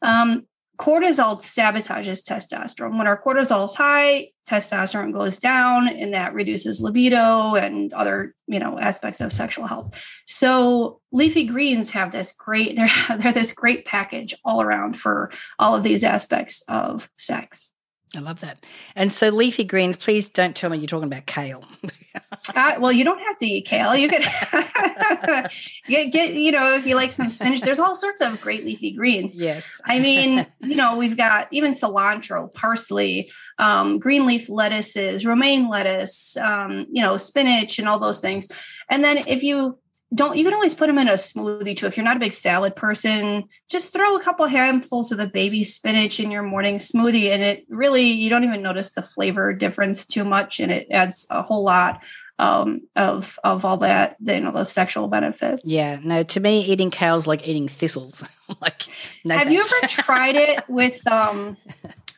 Um, 0.02 0.46
cortisol 0.76 1.36
sabotages 1.38 2.22
testosterone. 2.22 2.98
When 2.98 3.06
our 3.06 3.20
cortisol 3.20 3.64
is 3.64 3.74
high, 3.74 4.30
testosterone 4.48 5.12
goes 5.12 5.38
down, 5.38 5.88
and 5.88 6.14
that 6.14 6.34
reduces 6.34 6.80
libido 6.80 7.54
and 7.54 7.92
other, 7.92 8.34
you 8.46 8.60
know, 8.60 8.78
aspects 8.78 9.20
of 9.20 9.32
sexual 9.32 9.66
health. 9.66 9.94
So 10.26 11.00
leafy 11.12 11.44
greens 11.44 11.90
have 11.90 12.12
this 12.12 12.32
great, 12.32 12.76
they're, 12.76 13.18
they're 13.18 13.32
this 13.32 13.52
great 13.52 13.84
package 13.84 14.34
all 14.44 14.62
around 14.62 14.96
for 14.96 15.30
all 15.58 15.74
of 15.74 15.82
these 15.82 16.04
aspects 16.04 16.62
of 16.68 17.10
sex. 17.16 17.70
I 18.14 18.20
love 18.20 18.40
that. 18.40 18.64
And 18.94 19.12
so, 19.12 19.30
leafy 19.30 19.64
greens, 19.64 19.96
please 19.96 20.28
don't 20.28 20.54
tell 20.54 20.70
me 20.70 20.78
you're 20.78 20.86
talking 20.86 21.08
about 21.08 21.26
kale. 21.26 21.64
uh, 22.54 22.74
well, 22.78 22.92
you 22.92 23.04
don't 23.04 23.20
have 23.20 23.38
to 23.38 23.46
eat 23.46 23.66
kale. 23.66 23.94
You 23.94 24.08
could 24.08 24.22
get, 25.88 26.12
get, 26.12 26.34
you 26.34 26.52
know, 26.52 26.74
if 26.74 26.86
you 26.86 26.94
like 26.94 27.12
some 27.12 27.30
spinach, 27.30 27.60
there's 27.60 27.78
all 27.78 27.94
sorts 27.94 28.20
of 28.20 28.40
great 28.40 28.64
leafy 28.64 28.92
greens. 28.92 29.34
Yes. 29.36 29.80
I 29.84 29.98
mean, 29.98 30.46
you 30.60 30.76
know, 30.76 30.96
we've 30.96 31.16
got 31.16 31.48
even 31.50 31.72
cilantro, 31.72 32.52
parsley, 32.52 33.30
um, 33.58 33.98
green 33.98 34.26
leaf 34.26 34.48
lettuces, 34.48 35.26
romaine 35.26 35.68
lettuce, 35.68 36.36
um, 36.36 36.86
you 36.90 37.02
know, 37.02 37.16
spinach, 37.16 37.78
and 37.78 37.88
all 37.88 37.98
those 37.98 38.20
things. 38.20 38.48
And 38.88 39.04
then 39.04 39.18
if 39.18 39.42
you 39.42 39.78
don't 40.14 40.36
you 40.36 40.44
can 40.44 40.54
always 40.54 40.74
put 40.74 40.86
them 40.86 40.98
in 40.98 41.08
a 41.08 41.12
smoothie 41.12 41.76
too. 41.76 41.86
If 41.86 41.96
you're 41.96 42.04
not 42.04 42.16
a 42.16 42.20
big 42.20 42.32
salad 42.32 42.76
person 42.76 43.44
just 43.68 43.92
throw 43.92 44.16
a 44.16 44.22
couple 44.22 44.46
handfuls 44.46 45.10
of 45.10 45.18
the 45.18 45.26
baby 45.26 45.64
spinach 45.64 46.20
in 46.20 46.30
your 46.30 46.42
morning 46.42 46.78
smoothie 46.78 47.30
and 47.30 47.42
it 47.42 47.64
really 47.68 48.04
you 48.04 48.30
don't 48.30 48.44
even 48.44 48.62
notice 48.62 48.92
the 48.92 49.02
flavor 49.02 49.52
difference 49.52 50.06
too 50.06 50.24
much 50.24 50.60
and 50.60 50.70
it 50.70 50.86
adds 50.90 51.26
a 51.30 51.42
whole 51.42 51.64
lot 51.64 52.02
um, 52.38 52.82
of 52.96 53.38
of 53.44 53.64
all 53.64 53.78
that 53.78 54.16
you 54.20 54.40
know 54.40 54.52
those 54.52 54.70
sexual 54.70 55.08
benefits. 55.08 55.68
Yeah 55.68 55.98
no 56.02 56.22
to 56.22 56.40
me 56.40 56.60
eating 56.64 56.90
kale's 56.90 57.26
like 57.26 57.46
eating 57.46 57.68
thistles. 57.68 58.24
Like 58.60 58.82
no 59.24 59.34
have 59.36 59.48
thanks. 59.48 59.52
you 59.52 59.78
ever 59.78 59.88
tried 59.88 60.36
it 60.36 60.68
with 60.68 61.04
um 61.10 61.56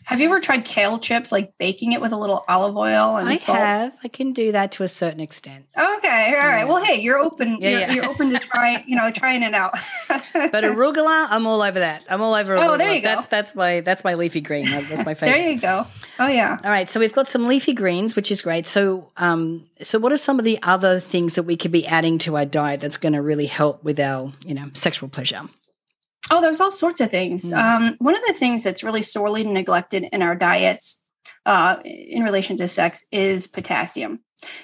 have 0.09 0.21
you 0.21 0.31
ever 0.31 0.41
tried 0.41 0.65
kale 0.65 0.99
chips, 0.99 1.31
like 1.31 1.53
baking 1.59 1.93
it 1.93 2.01
with 2.01 2.13
a 2.13 2.17
little 2.17 2.43
olive 2.49 2.75
oil 2.75 3.19
and 3.19 3.29
I 3.29 3.37
salt? 3.37 3.59
have. 3.59 3.93
I 4.03 4.09
can 4.09 4.33
do 4.33 4.53
that 4.53 4.73
to 4.73 4.83
a 4.83 4.89
certain 4.89 5.21
extent. 5.21 5.67
Okay, 5.77 5.83
all 5.85 5.93
right. 5.93 6.61
Yeah. 6.61 6.65
Well, 6.65 6.83
hey, 6.83 7.03
you're 7.03 7.19
open. 7.19 7.59
Yeah, 7.61 7.69
you're, 7.69 7.81
yeah. 7.81 7.93
you're, 7.93 8.09
open 8.09 8.31
to 8.31 8.39
try, 8.39 8.83
you 8.87 8.97
know, 8.97 9.11
trying 9.11 9.43
it 9.43 9.53
out. 9.53 9.73
but 10.09 10.65
arugula, 10.65 11.27
I'm 11.29 11.47
all 11.47 11.61
over 11.61 11.81
that. 11.81 12.07
I'm 12.09 12.23
all 12.23 12.33
over. 12.33 12.57
Arugula. 12.57 12.69
Oh, 12.71 12.77
there 12.79 12.95
you 12.95 13.03
go. 13.03 13.17
That's 13.17 13.27
that's 13.27 13.55
my 13.55 13.81
that's 13.83 14.03
my 14.03 14.15
leafy 14.15 14.41
green. 14.41 14.65
That's 14.65 15.05
my 15.05 15.13
favorite. 15.15 15.39
there 15.39 15.51
you 15.51 15.61
go. 15.61 15.87
Oh 16.19 16.29
yeah. 16.29 16.57
All 16.65 16.71
right. 16.71 16.89
So 16.89 17.01
we've 17.01 17.13
got 17.13 17.29
some 17.29 17.47
leafy 17.47 17.75
greens, 17.75 18.17
which 18.17 18.31
is 18.31 18.41
great. 18.41 18.67
So 18.67 19.11
um, 19.19 19.67
so 19.83 19.99
what 19.99 20.11
are 20.11 20.17
some 20.17 20.39
of 20.39 20.47
the 20.47 20.59
other 20.63 21.01
things 21.01 21.35
that 21.35 21.43
we 21.43 21.55
could 21.55 21.71
be 21.71 21.87
adding 21.87 22.17
to 22.21 22.39
our 22.39 22.47
diet 22.47 22.81
that's 22.81 22.97
going 22.97 23.13
to 23.13 23.21
really 23.21 23.47
help 23.47 23.85
with 23.85 24.01
our 24.01 24.33
you 24.47 24.55
know 24.55 24.71
sexual 24.73 25.11
pleasure? 25.11 25.43
Oh, 26.31 26.41
there's 26.41 26.61
all 26.61 26.71
sorts 26.71 27.01
of 27.01 27.11
things. 27.11 27.53
Mm. 27.53 27.59
Um, 27.59 27.97
one 27.99 28.15
of 28.15 28.23
the 28.27 28.35
things 28.35 28.63
that's 28.63 28.85
really 28.85 29.03
sorely 29.03 29.45
neglected 29.45 30.07
in 30.13 30.23
our 30.23 30.35
diets 30.35 31.03
uh, 31.47 31.77
in 31.85 32.23
relation 32.23 32.57
to 32.57 32.69
sex 32.69 33.05
is 33.11 33.47
potassium. 33.47 34.21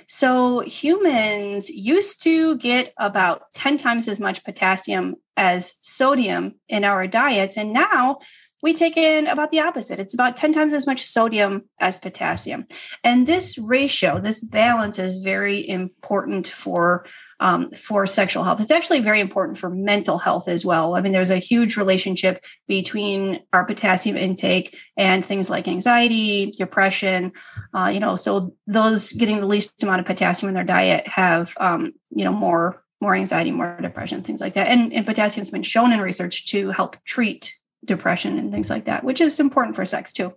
So 0.06 0.60
humans 0.60 1.68
used 1.70 2.22
to 2.22 2.56
get 2.58 2.92
about 2.98 3.52
10 3.54 3.76
times 3.76 4.06
as 4.06 4.20
much 4.20 4.44
potassium 4.44 5.16
as 5.36 5.74
sodium 5.80 6.54
in 6.68 6.84
our 6.84 7.06
diets. 7.06 7.56
And 7.56 7.72
now 7.72 8.18
we 8.62 8.72
take 8.72 8.96
in 8.96 9.26
about 9.26 9.50
the 9.50 9.60
opposite. 9.60 9.98
It's 9.98 10.14
about 10.14 10.36
10 10.36 10.52
times 10.52 10.72
as 10.72 10.86
much 10.86 11.02
sodium 11.02 11.68
as 11.80 11.98
potassium. 11.98 12.66
And 13.02 13.26
this 13.26 13.58
ratio, 13.58 14.20
this 14.20 14.40
balance 14.40 14.98
is 14.98 15.18
very 15.18 15.68
important 15.68 16.46
for 16.46 17.04
um, 17.44 17.70
for 17.72 18.06
sexual 18.06 18.42
health. 18.42 18.58
It's 18.58 18.70
actually 18.70 19.00
very 19.00 19.20
important 19.20 19.58
for 19.58 19.68
mental 19.68 20.16
health 20.16 20.48
as 20.48 20.64
well. 20.64 20.96
I 20.96 21.02
mean, 21.02 21.12
there's 21.12 21.30
a 21.30 21.36
huge 21.36 21.76
relationship 21.76 22.42
between 22.66 23.40
our 23.52 23.66
potassium 23.66 24.16
intake 24.16 24.78
and 24.96 25.22
things 25.22 25.50
like 25.50 25.68
anxiety, 25.68 26.54
depression. 26.56 27.32
Uh, 27.74 27.90
you 27.92 28.00
know, 28.00 28.16
so 28.16 28.56
those 28.66 29.12
getting 29.12 29.40
the 29.40 29.46
least 29.46 29.82
amount 29.82 30.00
of 30.00 30.06
potassium 30.06 30.48
in 30.48 30.54
their 30.54 30.64
diet 30.64 31.06
have, 31.06 31.52
um, 31.60 31.92
you 32.10 32.24
know, 32.24 32.32
more 32.32 32.82
more 33.02 33.14
anxiety, 33.14 33.50
more 33.50 33.78
depression, 33.82 34.22
things 34.22 34.40
like 34.40 34.54
that. 34.54 34.68
And, 34.68 34.90
and 34.94 35.04
potassium's 35.04 35.50
been 35.50 35.62
shown 35.62 35.92
in 35.92 36.00
research 36.00 36.46
to 36.46 36.70
help 36.70 36.96
treat 37.04 37.54
depression 37.84 38.38
and 38.38 38.50
things 38.50 38.70
like 38.70 38.86
that, 38.86 39.04
which 39.04 39.20
is 39.20 39.38
important 39.38 39.76
for 39.76 39.84
sex 39.84 40.10
too. 40.10 40.32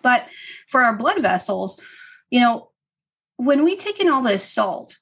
But 0.00 0.26
for 0.68 0.82
our 0.82 0.94
blood 0.94 1.20
vessels, 1.20 1.80
you 2.30 2.38
know, 2.38 2.70
when 3.38 3.64
we 3.64 3.74
take 3.74 3.98
in 3.98 4.08
all 4.08 4.22
this 4.22 4.44
salt, 4.44 4.96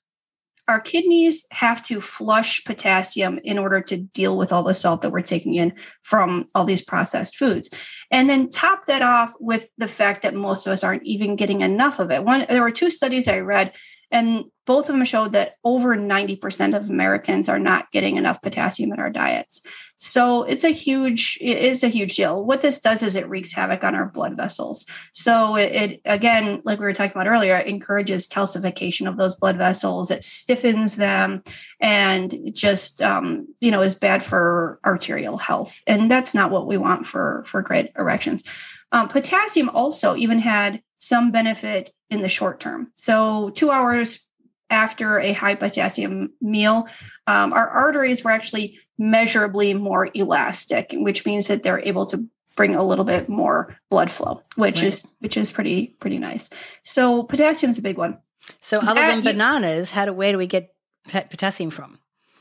our 0.69 0.81
kidneys 0.81 1.47
have 1.51 1.83
to 1.85 2.01
flush 2.01 2.63
potassium 2.65 3.41
in 3.43 3.59
order 3.59 3.81
to 3.81 3.97
deal 3.97 4.37
with 4.37 4.53
all 4.53 4.63
the 4.63 4.75
salt 4.75 5.01
that 5.03 5.11
we're 5.11 5.23
taking 5.23 5.55
in 5.55 5.73
from 6.03 6.47
all 6.55 6.65
these 6.65 6.83
processed 6.83 7.37
foods. 7.37 7.71
And 8.11 8.29
then 8.29 8.51
top 8.51 8.85
that 8.87 9.03
off 9.03 9.33
with 9.41 9.71
the 9.79 9.89
fact 9.89 10.23
that 10.23 10.35
most 10.35 10.67
of 10.67 10.73
us 10.73 10.85
aren't 10.85 11.05
even 11.05 11.37
getting 11.37 11.63
enough 11.63 11.99
of 11.99 12.11
it. 12.11 12.23
One, 12.23 12.47
there 12.49 12.63
were 12.63 12.71
two 12.71 12.91
studies 12.91 13.29
I 13.29 13.39
read 13.39 13.73
and 14.11 14.45
both 14.69 14.91
of 14.91 14.95
them 14.95 15.05
showed 15.07 15.33
that 15.33 15.55
over 15.65 15.97
90% 15.97 16.77
of 16.77 16.91
Americans 16.91 17.49
are 17.49 17.59
not 17.59 17.91
getting 17.91 18.19
enough 18.19 18.43
potassium 18.43 18.93
in 18.93 19.01
our 19.01 19.09
diets. 19.09 19.63
So 19.97 20.43
it's 20.43 20.63
a 20.63 20.69
huge, 20.69 21.39
it 21.41 21.57
is 21.57 21.83
a 21.83 21.89
huge 21.89 22.17
deal. 22.17 22.45
What 22.45 22.61
this 22.61 22.79
does 22.79 23.03
is 23.03 23.17
it 23.17 23.27
wreaks 23.31 23.51
havoc 23.51 23.83
on 23.83 23.95
our 23.95 24.11
blood 24.11 24.37
vessels. 24.37 24.85
So 25.15 25.57
it, 25.57 25.73
it 25.73 26.01
again, 26.05 26.61
like 26.67 26.79
we 26.79 26.85
were 26.85 26.93
talking 26.93 27.13
about 27.13 27.27
earlier, 27.27 27.57
encourages 27.57 28.29
calcification 28.29 29.09
of 29.09 29.17
those 29.17 29.37
blood 29.37 29.57
vessels. 29.57 30.11
It 30.11 30.23
stiffens 30.23 30.97
them 30.97 31.43
and 31.81 32.55
just, 32.55 33.01
um, 33.01 33.49
you 33.61 33.71
know, 33.71 33.81
is 33.81 33.95
bad 33.95 34.23
for 34.23 34.81
arterial 34.85 35.39
health. 35.39 35.81
And 35.87 36.11
that's 36.11 36.35
not 36.35 36.51
what 36.51 36.67
we 36.67 36.77
want 36.77 37.07
for, 37.07 37.43
for 37.47 37.63
great 37.63 37.91
erections. 37.97 38.45
Um, 38.93 39.09
potassium 39.09 39.71
also 39.71 40.15
even 40.15 40.41
had 40.41 40.83
some 40.99 41.31
benefit 41.31 41.91
in 42.11 42.21
the 42.21 42.29
short 42.29 42.61
term. 42.61 42.93
So, 42.97 43.51
two 43.51 43.71
hours 43.71 44.28
after 44.71 45.19
a 45.19 45.33
high 45.33 45.55
potassium 45.55 46.33
meal, 46.41 46.89
um, 47.27 47.53
our 47.53 47.69
arteries 47.69 48.25
were 48.25 48.31
actually 48.31 48.79
measurably 48.99 49.75
more 49.75 50.09
elastic, 50.15 50.89
which 50.93 51.25
means 51.25 51.47
that 51.47 51.63
they're 51.63 51.81
able 51.81 52.07
to 52.07 52.27
bring 52.57 52.75
a 52.75 52.85
little 52.85 53.05
bit 53.05 53.29
more 53.29 53.77
blood 53.89 54.11
flow, 54.11 54.43
which 54.57 54.81
right. 54.81 54.89
is 54.89 55.09
which 55.21 55.37
is 55.37 55.51
pretty 55.51 55.97
pretty 56.01 56.19
nice. 56.19 56.51
So, 56.83 57.23
potassium's 57.23 57.79
a 57.79 57.83
big 57.83 57.97
one. 57.97 58.19
So, 58.61 58.79
other 58.79 59.01
than 59.01 59.23
bananas, 59.23 59.91
how 59.91 60.07
do 60.07 60.13
where 60.13 60.33
do 60.33 60.39
we 60.39 60.47
get 60.47 60.75
potassium 61.09 61.71
from? 61.71 61.99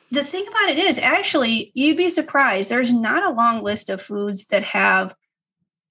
The 0.09 0.23
thing 0.23 0.45
about 0.47 0.69
it 0.69 0.79
is, 0.79 0.97
actually, 0.99 1.71
you'd 1.73 1.97
be 1.97 2.09
surprised. 2.09 2.69
There's 2.69 2.93
not 2.93 3.25
a 3.25 3.33
long 3.33 3.61
list 3.61 3.89
of 3.89 4.01
foods 4.01 4.45
that 4.45 4.63
have 4.63 5.13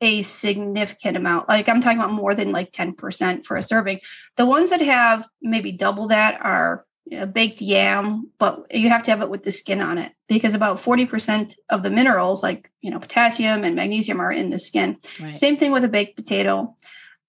a 0.00 0.22
significant 0.22 1.16
amount. 1.16 1.48
Like 1.48 1.68
I'm 1.68 1.80
talking 1.80 1.98
about 1.98 2.12
more 2.12 2.34
than 2.34 2.52
like 2.52 2.72
10% 2.72 3.44
for 3.44 3.56
a 3.56 3.62
serving. 3.62 4.00
The 4.36 4.46
ones 4.46 4.70
that 4.70 4.80
have 4.80 5.28
maybe 5.40 5.72
double 5.72 6.08
that 6.08 6.40
are 6.42 6.84
you 7.06 7.20
know, 7.20 7.26
baked 7.26 7.62
yam, 7.62 8.30
but 8.38 8.66
you 8.74 8.88
have 8.88 9.02
to 9.04 9.10
have 9.10 9.22
it 9.22 9.30
with 9.30 9.44
the 9.44 9.52
skin 9.52 9.80
on 9.80 9.96
it 9.96 10.12
because 10.28 10.54
about 10.54 10.76
40% 10.76 11.54
of 11.70 11.84
the 11.84 11.90
minerals, 11.90 12.42
like, 12.42 12.70
you 12.82 12.90
know, 12.90 12.98
potassium 12.98 13.62
and 13.62 13.76
magnesium, 13.76 14.20
are 14.20 14.32
in 14.32 14.50
the 14.50 14.58
skin. 14.58 14.98
Right. 15.20 15.38
Same 15.38 15.56
thing 15.56 15.70
with 15.70 15.84
a 15.84 15.88
baked 15.88 16.16
potato, 16.16 16.74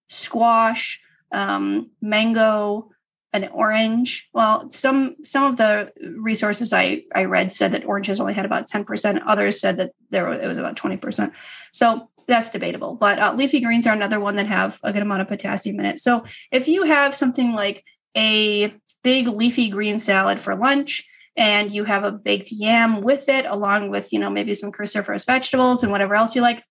squash, 0.10 1.00
um, 1.32 1.92
mango, 2.02 2.90
an 3.34 3.50
orange. 3.50 4.30
Well, 4.34 4.70
some 4.72 5.16
some 5.24 5.44
of 5.44 5.58
the 5.58 5.92
resources 6.18 6.74
I 6.74 7.04
I 7.14 7.26
read 7.26 7.52
said 7.52 7.72
that 7.74 7.86
oranges 7.86 8.20
only 8.20 8.34
had 8.34 8.46
about 8.46 8.68
10%. 8.68 9.22
Others 9.28 9.60
said 9.60 9.78
that 9.78 9.92
there 10.10 10.32
it 10.34 10.48
was 10.48 10.58
about 10.58 10.76
20%. 10.76 11.32
So 11.72 12.10
that's 12.28 12.50
debatable. 12.50 12.96
But 12.96 13.20
uh, 13.20 13.34
leafy 13.36 13.60
greens 13.60 13.88
are 13.88 13.94
another 13.94 14.20
one 14.20 14.36
that 14.36 14.48
have 14.48 14.80
a 14.84 14.92
good 14.92 15.02
amount 15.02 15.22
of 15.22 15.28
potassium 15.28 15.80
in 15.80 15.86
it. 15.86 16.00
So 16.00 16.26
if 16.52 16.68
you 16.68 16.84
have 16.84 17.16
something 17.16 17.54
like 17.54 17.84
a 18.16 18.74
big 19.04 19.28
leafy 19.28 19.70
green 19.70 20.00
salad 20.00 20.40
for 20.40 20.56
lunch 20.56 21.08
and 21.36 21.72
you 21.72 21.84
have 21.86 22.04
a 22.04 22.12
baked 22.12 22.52
yam 22.52 23.02
with 23.02 23.30
it, 23.30 23.46
along 23.46 23.90
with 23.90 24.12
you 24.12 24.20
know 24.20 24.30
maybe 24.30 24.54
some 24.54 24.72
cruciferous 24.72 25.26
vegetables 25.26 25.84
and 25.84 25.92
whatever 25.92 26.16
else 26.16 26.36
you 26.36 26.42
like, 26.42 26.64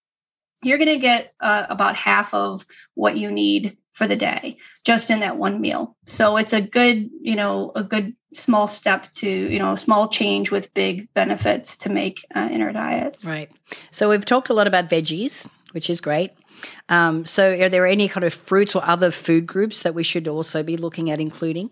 you're 0.63 0.79
going 0.79 0.89
to 0.89 0.99
get 0.99 1.33
uh, 1.41 1.67
about 1.71 1.97
half 1.97 2.35
of 2.35 2.65
what 2.95 3.17
you 3.17 3.31
need 3.31 3.77
for 3.97 4.07
the 4.07 4.15
day 4.15 4.59
just 4.85 5.09
in 5.09 5.21
that 5.21 5.39
one 5.39 5.59
meal. 5.59 5.97
So 6.05 6.37
it's 6.37 6.53
a 6.53 6.61
good, 6.61 7.09
you 7.23 7.35
know, 7.35 7.73
a 7.75 7.83
good 7.83 8.15
small 8.35 8.69
step 8.69 9.11
to, 9.15 9.29
you 9.31 9.59
know, 9.59 9.73
a 9.73 9.79
small 9.79 10.07
change 10.07 10.51
with 10.51 10.73
big 10.75 11.09
benefits 11.15 11.79
to 11.79 11.89
make 11.89 12.23
uh, 12.37 12.51
in 12.53 12.61
our 12.61 12.73
diets. 12.73 13.25
Right. 13.25 13.51
So 13.91 14.11
we've 14.11 14.25
talked 14.25 14.51
a 14.51 14.53
lot 14.53 14.67
about 14.67 14.91
veggies, 14.91 15.49
which 15.73 15.89
is 15.89 16.03
great. 16.03 16.33
Um, 16.91 17.25
so 17.25 17.59
are 17.59 17.71
there 17.71 17.87
any 17.87 18.07
kind 18.07 18.25
of 18.25 18.35
fruits 18.35 18.77
or 18.77 18.87
other 18.87 19.11
food 19.11 19.47
groups 19.47 19.83
that 19.83 19.95
we 19.95 20.03
should 20.03 20.29
also 20.29 20.63
be 20.63 20.77
looking 20.77 21.11
at 21.11 21.19
including? 21.19 21.71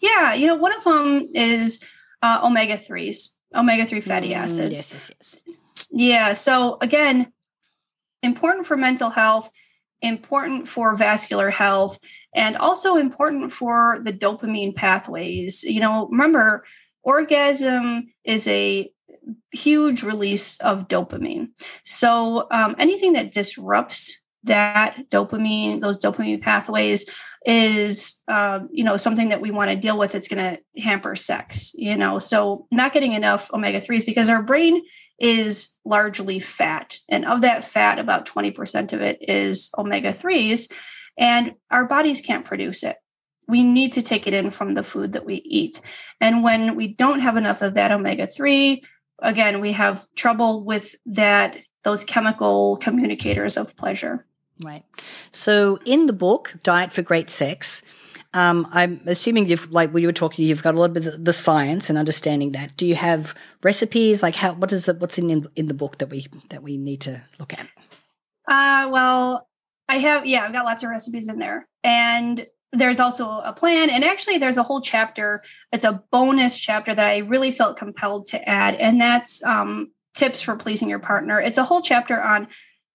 Yeah, 0.00 0.34
you 0.34 0.46
know, 0.46 0.56
one 0.56 0.76
of 0.76 0.84
them 0.84 1.26
is 1.32 1.82
uh, 2.20 2.42
omega 2.44 2.76
3s, 2.76 3.30
omega 3.54 3.86
3 3.86 4.02
fatty 4.02 4.30
mm, 4.32 4.36
acids. 4.36 4.92
yes, 4.92 4.92
yes, 4.92 5.10
yes. 5.46 5.56
Yeah. 5.90 6.32
So 6.34 6.76
again, 6.82 7.32
important 8.22 8.66
for 8.66 8.76
mental 8.76 9.08
health 9.08 9.50
important 10.02 10.68
for 10.68 10.94
vascular 10.94 11.50
health 11.50 11.98
and 12.34 12.56
also 12.56 12.96
important 12.96 13.52
for 13.52 14.00
the 14.02 14.12
dopamine 14.12 14.74
pathways. 14.74 15.62
You 15.64 15.80
know, 15.80 16.08
remember, 16.08 16.64
orgasm 17.02 18.12
is 18.24 18.46
a 18.48 18.90
huge 19.52 20.02
release 20.02 20.58
of 20.60 20.88
dopamine. 20.88 21.48
So 21.84 22.46
um, 22.50 22.74
anything 22.78 23.14
that 23.14 23.32
disrupts 23.32 24.20
that 24.44 25.10
dopamine, 25.10 25.80
those 25.80 25.98
dopamine 25.98 26.40
pathways, 26.40 27.04
is 27.46 28.22
uh, 28.28 28.60
you 28.70 28.84
know 28.84 28.98
something 28.98 29.30
that 29.30 29.40
we 29.40 29.50
want 29.50 29.70
to 29.70 29.76
deal 29.76 29.98
with. 29.98 30.14
It's 30.14 30.28
going 30.28 30.56
to 30.56 30.80
hamper 30.82 31.16
sex. 31.16 31.72
You 31.74 31.96
know, 31.96 32.18
so 32.18 32.66
not 32.70 32.92
getting 32.92 33.12
enough 33.12 33.52
omega 33.52 33.80
threes 33.80 34.04
because 34.04 34.28
our 34.28 34.42
brain 34.42 34.82
is 35.20 35.76
largely 35.84 36.40
fat. 36.40 36.98
And 37.08 37.24
of 37.26 37.42
that 37.42 37.62
fat, 37.62 37.98
about 37.98 38.26
20% 38.26 38.92
of 38.92 39.00
it 39.00 39.18
is 39.20 39.70
omega 39.76 40.12
3s, 40.12 40.72
and 41.18 41.54
our 41.70 41.86
bodies 41.86 42.20
can't 42.20 42.44
produce 42.44 42.82
it. 42.82 42.96
We 43.46 43.62
need 43.62 43.92
to 43.92 44.02
take 44.02 44.26
it 44.26 44.34
in 44.34 44.50
from 44.50 44.74
the 44.74 44.82
food 44.82 45.12
that 45.12 45.26
we 45.26 45.36
eat. 45.44 45.80
And 46.20 46.42
when 46.42 46.76
we 46.76 46.88
don't 46.88 47.20
have 47.20 47.36
enough 47.36 47.62
of 47.62 47.74
that 47.74 47.92
omega 47.92 48.26
3, 48.26 48.82
again, 49.20 49.60
we 49.60 49.72
have 49.72 50.06
trouble 50.16 50.64
with 50.64 50.94
that 51.06 51.58
those 51.82 52.04
chemical 52.04 52.76
communicators 52.76 53.56
of 53.56 53.76
pleasure. 53.76 54.26
Right. 54.62 54.84
So 55.30 55.78
in 55.86 56.06
the 56.06 56.12
book, 56.12 56.56
Diet 56.62 56.92
for 56.92 57.02
Great 57.02 57.30
Sex, 57.30 57.82
um, 58.32 58.68
I'm 58.70 59.00
assuming 59.06 59.48
you've, 59.48 59.70
like 59.72 59.90
when 59.92 60.02
you 60.02 60.08
were 60.08 60.12
talking, 60.12 60.46
you've 60.46 60.62
got 60.62 60.74
a 60.74 60.78
little 60.80 60.94
bit 60.94 61.06
of 61.06 61.24
the 61.24 61.32
science 61.32 61.90
and 61.90 61.98
understanding 61.98 62.52
that. 62.52 62.76
Do 62.76 62.86
you 62.86 62.94
have 62.94 63.34
recipes? 63.62 64.22
Like, 64.22 64.36
how? 64.36 64.52
What 64.52 64.72
is 64.72 64.84
the 64.84 64.94
what's 64.94 65.18
in 65.18 65.48
in 65.56 65.66
the 65.66 65.74
book 65.74 65.98
that 65.98 66.10
we 66.10 66.26
that 66.50 66.62
we 66.62 66.76
need 66.76 67.00
to 67.02 67.22
look 67.40 67.52
at? 67.52 67.66
Uh, 68.46 68.88
well, 68.90 69.48
I 69.88 69.98
have 69.98 70.26
yeah, 70.26 70.44
I've 70.44 70.52
got 70.52 70.64
lots 70.64 70.84
of 70.84 70.90
recipes 70.90 71.28
in 71.28 71.40
there, 71.40 71.66
and 71.82 72.46
there's 72.72 73.00
also 73.00 73.28
a 73.28 73.52
plan. 73.52 73.90
And 73.90 74.04
actually, 74.04 74.38
there's 74.38 74.58
a 74.58 74.62
whole 74.62 74.80
chapter. 74.80 75.42
It's 75.72 75.84
a 75.84 76.04
bonus 76.12 76.58
chapter 76.58 76.94
that 76.94 77.06
I 77.10 77.18
really 77.18 77.50
felt 77.50 77.76
compelled 77.76 78.26
to 78.26 78.48
add, 78.48 78.76
and 78.76 79.00
that's 79.00 79.42
um, 79.42 79.90
tips 80.14 80.40
for 80.40 80.54
pleasing 80.54 80.88
your 80.88 81.00
partner. 81.00 81.40
It's 81.40 81.58
a 81.58 81.64
whole 81.64 81.80
chapter 81.80 82.20
on 82.22 82.46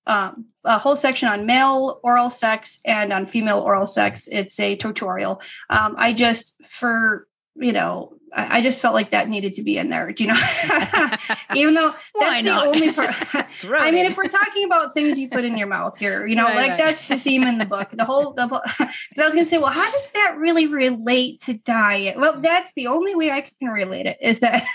um, 0.07 0.45
a 0.63 0.77
whole 0.77 0.95
section 0.95 1.27
on 1.27 1.45
male 1.45 1.99
oral 2.03 2.29
sex 2.29 2.79
and 2.85 3.11
on 3.13 3.25
female 3.25 3.59
oral 3.59 3.87
sex. 3.87 4.27
It's 4.31 4.59
a 4.59 4.75
tutorial. 4.75 5.41
Um, 5.69 5.95
I 5.97 6.13
just, 6.13 6.55
for, 6.67 7.27
you 7.55 7.71
know, 7.71 8.13
I, 8.33 8.57
I, 8.57 8.61
just 8.61 8.81
felt 8.81 8.93
like 8.93 9.11
that 9.11 9.29
needed 9.29 9.53
to 9.55 9.63
be 9.63 9.77
in 9.77 9.89
there. 9.89 10.11
Do 10.11 10.25
you 10.25 10.29
know? 10.29 10.35
Even 11.55 11.73
though 11.73 11.93
that's 12.19 12.43
the 12.43 12.51
only 12.51 12.91
part. 12.91 13.15
I 13.81 13.91
mean, 13.91 14.05
if 14.05 14.17
we're 14.17 14.27
talking 14.27 14.65
about 14.65 14.93
things 14.93 15.19
you 15.19 15.29
put 15.29 15.45
in 15.45 15.57
your 15.57 15.67
mouth 15.67 15.97
here, 15.97 16.27
you 16.27 16.35
know, 16.35 16.43
right, 16.43 16.55
like 16.55 16.69
right. 16.71 16.77
that's 16.77 17.07
the 17.07 17.17
theme 17.17 17.43
in 17.43 17.57
the 17.57 17.65
book. 17.65 17.89
The 17.91 18.05
whole, 18.05 18.33
the 18.33 18.47
because 18.47 19.19
I 19.19 19.25
was 19.25 19.33
going 19.33 19.45
to 19.45 19.49
say, 19.49 19.57
well, 19.57 19.71
how 19.71 19.89
does 19.91 20.11
that 20.11 20.35
really 20.37 20.67
relate 20.67 21.39
to 21.41 21.53
diet? 21.53 22.17
Well, 22.17 22.41
that's 22.41 22.73
the 22.73 22.87
only 22.87 23.15
way 23.15 23.31
I 23.31 23.41
can 23.41 23.69
relate 23.69 24.05
it 24.05 24.17
is 24.21 24.39
that 24.41 24.65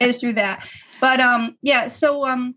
is 0.00 0.20
through 0.20 0.34
that. 0.34 0.66
But 1.00 1.20
um, 1.20 1.56
yeah. 1.62 1.88
So 1.88 2.26
um, 2.26 2.54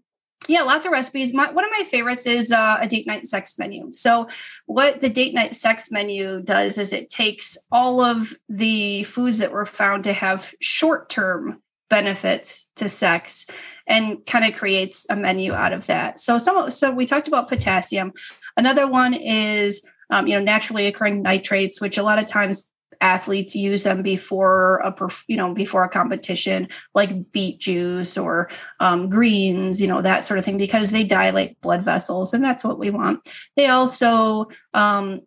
yeah, 0.47 0.61
lots 0.61 0.85
of 0.85 0.91
recipes. 0.91 1.33
My, 1.33 1.51
one 1.51 1.65
of 1.65 1.71
my 1.71 1.83
favorites 1.83 2.25
is 2.25 2.51
uh, 2.51 2.77
a 2.79 2.87
date 2.87 3.05
night 3.05 3.27
sex 3.27 3.57
menu. 3.59 3.89
So, 3.91 4.27
what 4.65 5.01
the 5.01 5.09
date 5.09 5.33
night 5.33 5.53
sex 5.53 5.91
menu 5.91 6.41
does 6.41 6.77
is 6.77 6.93
it 6.93 7.09
takes 7.09 7.57
all 7.71 8.01
of 8.01 8.33
the 8.47 9.03
foods 9.03 9.39
that 9.39 9.51
were 9.51 9.65
found 9.65 10.05
to 10.05 10.13
have 10.13 10.53
short 10.61 11.09
term 11.09 11.61
benefits 11.89 12.65
to 12.77 12.87
sex 12.87 13.47
and 13.85 14.25
kind 14.25 14.45
of 14.45 14.53
creates 14.53 15.05
a 15.09 15.15
menu 15.15 15.53
out 15.53 15.73
of 15.73 15.87
that. 15.87 16.19
So, 16.19 16.37
some 16.37 16.71
so 16.71 16.91
we 16.91 17.05
talked 17.05 17.27
about 17.27 17.49
potassium. 17.49 18.13
Another 18.55 18.87
one 18.87 19.13
is 19.13 19.85
um, 20.09 20.25
you 20.25 20.35
know 20.35 20.43
naturally 20.43 20.87
occurring 20.87 21.21
nitrates, 21.21 21.81
which 21.81 21.97
a 21.97 22.03
lot 22.03 22.17
of 22.17 22.27
times 22.27 22.68
athletes 23.01 23.55
use 23.55 23.83
them 23.83 24.01
before 24.01 24.77
a 24.79 25.09
you 25.27 25.37
know 25.37 25.53
before 25.53 25.83
a 25.83 25.89
competition 25.89 26.67
like 26.93 27.31
beet 27.31 27.59
juice 27.59 28.17
or 28.17 28.49
um, 28.79 29.09
greens 29.09 29.81
you 29.81 29.87
know 29.87 30.01
that 30.01 30.23
sort 30.23 30.37
of 30.37 30.45
thing 30.45 30.57
because 30.57 30.91
they 30.91 31.03
dilate 31.03 31.59
blood 31.61 31.81
vessels 31.81 32.33
and 32.33 32.43
that's 32.43 32.63
what 32.63 32.79
we 32.79 32.89
want. 32.89 33.27
They 33.55 33.67
also 33.67 34.47
um, 34.73 35.21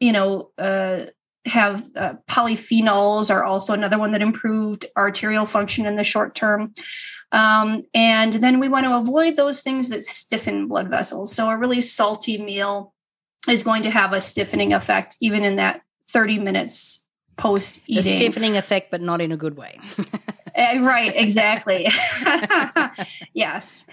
you 0.00 0.12
know 0.12 0.50
uh, 0.58 1.06
have 1.46 1.88
uh, 1.96 2.14
polyphenols 2.28 3.30
are 3.30 3.44
also 3.44 3.72
another 3.72 3.98
one 3.98 4.12
that 4.12 4.22
improved 4.22 4.86
arterial 4.96 5.46
function 5.46 5.86
in 5.86 5.96
the 5.96 6.04
short 6.04 6.34
term. 6.34 6.72
Um, 7.32 7.82
and 7.92 8.32
then 8.34 8.60
we 8.60 8.68
want 8.68 8.86
to 8.86 8.96
avoid 8.96 9.36
those 9.36 9.60
things 9.60 9.88
that 9.88 10.04
stiffen 10.04 10.68
blood 10.68 10.88
vessels. 10.88 11.34
So 11.34 11.50
a 11.50 11.56
really 11.56 11.80
salty 11.80 12.42
meal 12.42 12.94
is 13.48 13.62
going 13.62 13.82
to 13.82 13.90
have 13.90 14.12
a 14.12 14.20
stiffening 14.20 14.72
effect 14.72 15.16
even 15.20 15.44
in 15.44 15.56
that 15.56 15.82
30 16.08 16.38
minutes 16.38 17.03
post 17.36 17.80
eating. 17.86 18.16
stiffening 18.16 18.56
effect, 18.56 18.90
but 18.90 19.00
not 19.00 19.20
in 19.20 19.32
a 19.32 19.36
good 19.36 19.56
way. 19.56 19.78
Uh, 20.56 20.78
right, 20.80 21.12
exactly. 21.14 21.88
yes. 23.32 23.86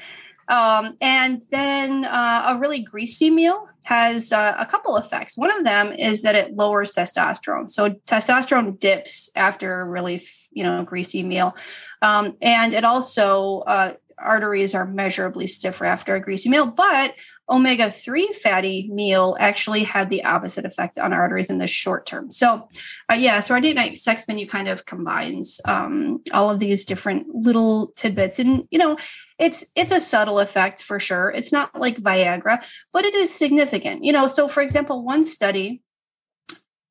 Um, 0.48 0.98
and 1.00 1.42
then 1.50 2.06
uh, 2.06 2.46
a 2.50 2.60
really 2.60 2.80
greasy 2.80 3.30
meal 3.30 3.68
has 3.84 4.32
uh, 4.32 4.56
a 4.60 4.66
couple 4.66 4.98
effects. 4.98 5.38
One 5.38 5.52
of 5.52 5.64
them 5.64 5.92
is 5.94 6.22
that 6.22 6.36
it 6.36 6.56
lowers 6.56 6.94
testosterone. 6.94 7.70
So 7.70 7.90
testosterone 7.90 8.80
dips 8.80 9.30
after 9.36 9.82
a 9.82 9.86
really, 9.86 10.22
you 10.52 10.64
know, 10.64 10.84
greasy 10.84 11.24
meal, 11.24 11.56
um, 12.02 12.38
and 12.42 12.74
it 12.74 12.84
also 12.84 13.60
uh, 13.62 13.94
arteries 14.18 14.76
are 14.76 14.86
measurably 14.86 15.48
stiffer 15.48 15.86
after 15.86 16.16
a 16.16 16.20
greasy 16.20 16.50
meal. 16.50 16.68
But 16.68 17.16
omega 17.50 17.92
three 17.92 18.28
fatty 18.28 18.90
meal 18.92 19.36
actually 19.40 19.84
had 19.84 20.10
the 20.10 20.24
opposite 20.24 20.66
effect 20.66 20.98
on 20.98 21.12
arteries 21.12 21.50
in 21.50 21.58
the 21.58 21.68
short 21.68 22.06
term. 22.06 22.32
So, 22.32 22.70
uh, 23.12 23.16
yeah, 23.16 23.40
so 23.40 23.54
our 23.54 23.62
date 23.62 23.76
night 23.76 23.98
sex 23.98 24.28
menu 24.28 24.48
kind 24.48 24.68
of 24.68 24.86
combines 24.86 25.60
um, 25.66 26.22
all 26.34 26.50
of 26.50 26.60
these 26.60 26.86
different 26.86 27.28
little 27.34 27.88
tidbits, 27.96 28.40
and 28.40 28.68
you 28.72 28.80
know, 28.80 28.98
it's 29.38 29.66
it's 29.76 29.92
a 29.92 30.00
subtle 30.00 30.40
effect 30.40 30.82
for 30.82 31.00
sure. 31.00 31.30
It's 31.30 31.52
not 31.52 31.80
like 31.80 31.98
Viagra, 31.98 32.64
but 32.94 33.06
it 33.06 33.16
is 33.16 33.34
significant. 33.34 34.04
You 34.04 34.14
know, 34.14 34.28
so 34.28 34.48
for 34.48 34.62
example, 34.62 35.04
one 35.04 35.24
study, 35.24 35.82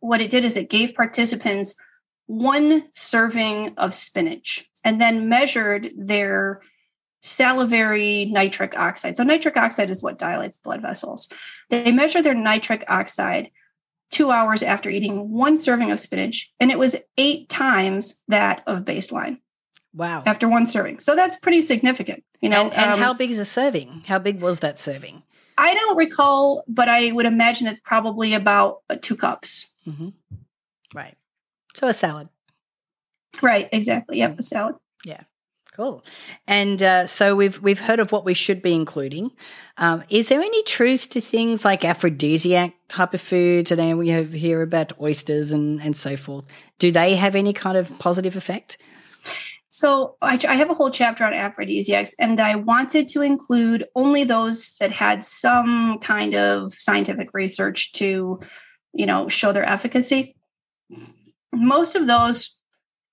what 0.00 0.20
it 0.20 0.30
did 0.30 0.44
is 0.44 0.56
it 0.56 0.70
gave 0.70 0.94
participants 0.94 1.74
one 2.26 2.84
serving 2.92 3.74
of 3.76 3.92
spinach 3.92 4.70
and 4.84 5.00
then 5.00 5.28
measured 5.28 5.90
their 5.96 6.60
salivary 7.22 8.26
nitric 8.26 8.78
oxide. 8.78 9.16
So 9.16 9.22
nitric 9.22 9.56
oxide 9.56 9.90
is 9.90 10.02
what 10.02 10.18
dilates 10.18 10.59
blood 10.59 10.83
vessels. 10.83 11.28
They 11.68 11.92
measure 11.92 12.22
their 12.22 12.35
nitric 12.35 12.85
oxide 12.88 13.50
two 14.11 14.30
hours 14.30 14.62
after 14.62 14.90
eating 14.90 15.30
one 15.30 15.56
serving 15.56 15.90
of 15.90 16.00
spinach, 16.00 16.50
and 16.59 16.70
it 16.70 16.78
was 16.78 16.96
eight 17.16 17.48
times 17.48 18.22
that 18.28 18.62
of 18.66 18.85
baseline 18.85 19.38
Wow. 19.94 20.22
after 20.26 20.48
one 20.48 20.66
serving. 20.66 20.98
So 21.00 21.14
that's 21.14 21.37
pretty 21.37 21.62
significant. 21.62 22.24
You 22.40 22.48
know, 22.48 22.64
and 22.64 22.74
and 22.74 22.90
um, 22.92 22.98
how 22.98 23.12
big 23.14 23.30
is 23.30 23.38
a 23.38 23.44
serving? 23.44 24.02
How 24.06 24.18
big 24.18 24.40
was 24.40 24.61
that 24.61 24.78
serving? 24.78 25.22
I 25.59 25.74
don't 25.74 25.96
recall, 25.96 26.64
but 26.66 26.88
I 26.88 27.12
would 27.12 27.26
imagine 27.26 27.66
it's 27.66 27.80
probably 27.80 28.33
about 28.35 28.78
two 29.02 29.14
cups. 29.16 29.74
hmm 29.85 30.09
Right. 30.94 31.16
So 31.74 31.87
a 31.87 31.92
salad. 31.92 32.28
Right, 33.42 33.68
exactly. 33.70 34.18
Yep, 34.18 34.38
a 34.38 34.42
salad. 34.42 34.74
Cool. 35.72 36.04
And 36.48 36.83
uh, 36.83 37.06
so 37.06 37.37
we've 37.37 37.61
we've 37.62 37.78
heard 37.78 38.00
of 38.00 38.11
what 38.11 38.24
we 38.24 38.35
should 38.35 38.61
be 38.61 38.74
including. 38.74 39.30
Um, 39.76 40.02
is 40.09 40.28
there 40.28 40.40
any 40.40 40.62
truth 40.64 41.09
to 41.11 41.20
things 41.20 41.64
like 41.64 41.85
aphrodisiac 41.85 42.74
type 42.88 43.14
of 43.14 43.20
foods? 43.20 43.70
And 43.70 43.78
then 43.78 43.96
we 43.96 44.09
have 44.09 44.33
hear 44.33 44.62
about 44.62 45.00
oysters 45.00 45.52
and 45.52 45.80
and 45.80 45.96
so 45.96 46.16
forth. 46.16 46.46
Do 46.78 46.90
they 46.90 47.14
have 47.14 47.37
any 47.37 47.52
kind 47.52 47.76
of 47.76 47.96
positive 48.00 48.37
effect? 48.37 48.78
So 49.70 50.16
I, 50.20 50.38
I 50.48 50.56
have 50.56 50.68
a 50.68 50.74
whole 50.74 50.90
chapter 50.90 51.24
on 51.24 51.33
aphrodisiacs, 51.33 52.14
and 52.18 52.40
I 52.40 52.56
wanted 52.56 53.06
to 53.09 53.22
include 53.22 53.87
only 53.94 54.24
those 54.24 54.74
that 54.80 54.90
had 54.90 55.24
some 55.24 55.98
kind 56.00 56.35
of 56.35 56.74
scientific 56.74 57.28
research 57.33 57.92
to, 57.92 58.40
you 58.92 59.06
know, 59.06 59.28
show 59.28 59.52
their 59.52 59.66
efficacy. 59.66 60.35
Most 61.52 61.94
of 61.94 62.09
those 62.09 62.56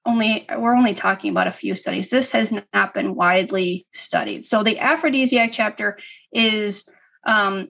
only 0.08 0.48
we're 0.58 0.76
only 0.76 0.93
talking 0.93 1.30
about 1.32 1.48
a 1.48 1.52
few 1.52 1.76
studies. 1.76 2.10
This 2.10 2.32
has 2.32 2.54
not 2.74 2.93
been 2.93 3.13
widely 3.13 3.86
studied. 3.93 4.46
So 4.46 4.63
the 4.63 4.80
aphrodisiac 4.80 5.52
chapter 5.52 6.00
is 6.32 6.89
um, 7.26 7.67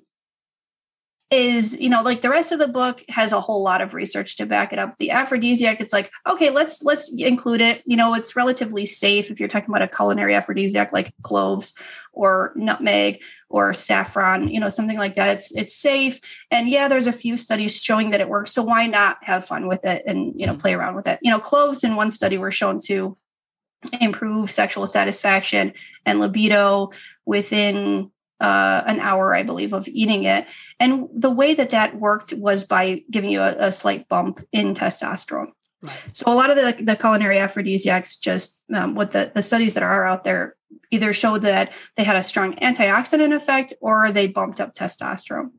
is 1.29 1.79
you 1.81 1.89
know 1.89 2.01
like 2.01 2.21
the 2.21 2.29
rest 2.29 2.53
of 2.53 2.59
the 2.59 2.69
book 2.69 3.03
has 3.09 3.33
a 3.33 3.41
whole 3.41 3.61
lot 3.61 3.81
of 3.81 3.93
research 3.93 4.37
to 4.37 4.45
back 4.45 4.71
it 4.71 4.79
up. 4.79 4.97
The 4.97 5.11
aphrodisiac 5.11 5.81
it's 5.81 5.91
like 5.91 6.09
okay 6.27 6.49
let's 6.49 6.83
let's 6.83 7.13
include 7.13 7.59
it. 7.59 7.83
You 7.85 7.97
know 7.97 8.13
it's 8.13 8.35
relatively 8.35 8.85
safe 8.85 9.29
if 9.29 9.39
you're 9.39 9.49
talking 9.49 9.69
about 9.69 9.81
a 9.81 9.89
culinary 9.89 10.35
aphrodisiac 10.35 10.93
like 10.93 11.13
cloves 11.23 11.75
or 12.13 12.53
nutmeg 12.55 13.21
or 13.49 13.73
saffron 13.73 14.47
you 14.47 14.59
know 14.59 14.69
something 14.69 14.97
like 14.97 15.15
that. 15.17 15.35
It's 15.35 15.51
it's 15.53 15.75
safe. 15.75 16.19
And 16.49 16.69
yeah 16.69 16.87
there's 16.87 17.07
a 17.07 17.13
few 17.13 17.35
studies 17.35 17.83
showing 17.83 18.11
that 18.11 18.21
it 18.21 18.29
works 18.29 18.53
so 18.53 18.63
why 18.63 18.87
not 18.87 19.17
have 19.23 19.45
fun 19.45 19.67
with 19.67 19.83
it 19.83 20.03
and 20.07 20.33
you 20.39 20.45
know 20.45 20.53
mm-hmm. 20.53 20.61
play 20.61 20.73
around 20.75 20.95
with 20.95 21.07
it? 21.07 21.19
You 21.21 21.31
know 21.31 21.39
cloves 21.39 21.83
in 21.83 21.97
one 21.97 22.09
study 22.09 22.37
were 22.37 22.51
shown 22.51 22.79
to 22.85 23.17
improve 23.99 24.49
sexual 24.49 24.87
satisfaction 24.87 25.73
and 26.05 26.19
libido 26.19 26.91
within 27.25 28.11
uh, 28.39 28.83
an 28.85 28.99
hour, 28.99 29.35
I 29.35 29.43
believe, 29.43 29.73
of 29.73 29.87
eating 29.87 30.25
it. 30.25 30.47
And 30.79 31.07
the 31.13 31.29
way 31.29 31.53
that 31.53 31.71
that 31.71 31.99
worked 31.99 32.33
was 32.33 32.63
by 32.63 33.03
giving 33.09 33.31
you 33.31 33.41
a, 33.41 33.67
a 33.67 33.71
slight 33.71 34.07
bump 34.07 34.39
in 34.51 34.73
testosterone. 34.73 35.51
Right. 35.83 35.95
So 36.11 36.31
a 36.31 36.35
lot 36.35 36.49
of 36.49 36.55
the, 36.55 36.83
the 36.83 36.95
culinary 36.95 37.39
aphrodisiacs, 37.39 38.17
just 38.17 38.63
um, 38.73 38.95
what 38.95 39.11
the, 39.11 39.31
the 39.33 39.41
studies 39.41 39.73
that 39.75 39.83
are 39.83 40.05
out 40.05 40.23
there, 40.23 40.55
either 40.91 41.13
showed 41.13 41.43
that 41.43 41.73
they 41.95 42.03
had 42.03 42.15
a 42.15 42.23
strong 42.23 42.55
antioxidant 42.55 43.35
effect 43.35 43.73
or 43.81 44.11
they 44.11 44.27
bumped 44.27 44.59
up 44.59 44.73
testosterone. 44.73 45.51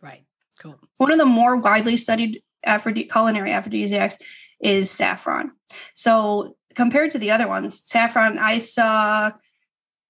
Right. 0.00 0.24
Cool. 0.58 0.78
One 0.98 1.12
of 1.12 1.18
the 1.18 1.26
more 1.26 1.56
widely 1.56 1.96
studied 1.96 2.42
culinary 2.64 3.52
aphrodisiacs 3.52 4.18
is 4.60 4.90
saffron. 4.90 5.52
So 5.94 6.56
compared 6.74 7.10
to 7.12 7.18
the 7.18 7.30
other 7.30 7.48
ones, 7.48 7.82
saffron, 7.84 8.38
I 8.38 8.58
saw, 8.58 9.32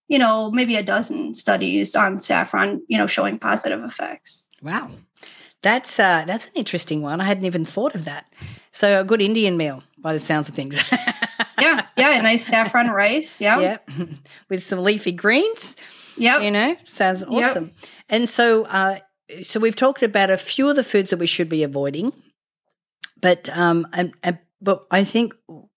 you 0.08 0.18
know, 0.18 0.50
maybe 0.50 0.76
a 0.76 0.82
dozen 0.82 1.34
studies 1.34 1.96
on 1.96 2.18
saffron, 2.18 2.82
you 2.88 2.98
know, 2.98 3.06
showing 3.06 3.38
positive 3.38 3.82
effects. 3.84 4.44
Wow. 4.62 4.90
That's 5.62 5.98
uh, 5.98 6.24
that's 6.26 6.46
an 6.46 6.52
interesting 6.56 7.02
one. 7.02 7.20
I 7.20 7.24
hadn't 7.24 7.44
even 7.44 7.64
thought 7.64 7.94
of 7.94 8.04
that. 8.04 8.26
So 8.72 9.00
a 9.00 9.04
good 9.04 9.22
Indian 9.22 9.56
meal, 9.56 9.82
by 9.98 10.12
the 10.12 10.18
sounds 10.18 10.48
of 10.48 10.54
things. 10.54 10.82
Yeah, 11.62 11.86
yeah, 11.96 12.18
a 12.18 12.22
nice 12.22 12.44
saffron 12.44 12.88
rice. 12.88 13.40
Yeah, 13.40 13.60
yeah, 13.60 13.78
with 14.48 14.64
some 14.64 14.80
leafy 14.80 15.12
greens. 15.12 15.76
Yeah, 16.16 16.40
You 16.40 16.50
know, 16.50 16.74
sounds 16.84 17.22
awesome. 17.22 17.70
And 18.08 18.28
so, 18.28 18.64
uh, 18.64 18.98
so 19.42 19.60
we've 19.60 19.76
talked 19.76 20.02
about 20.02 20.30
a 20.30 20.36
few 20.36 20.68
of 20.68 20.76
the 20.76 20.84
foods 20.84 21.10
that 21.10 21.18
we 21.18 21.26
should 21.26 21.48
be 21.48 21.62
avoiding, 21.62 22.12
but 23.20 23.48
um, 23.56 23.86
and, 23.92 24.12
and 24.22 24.38
but 24.60 24.86
I 24.90 25.04
think, 25.04 25.34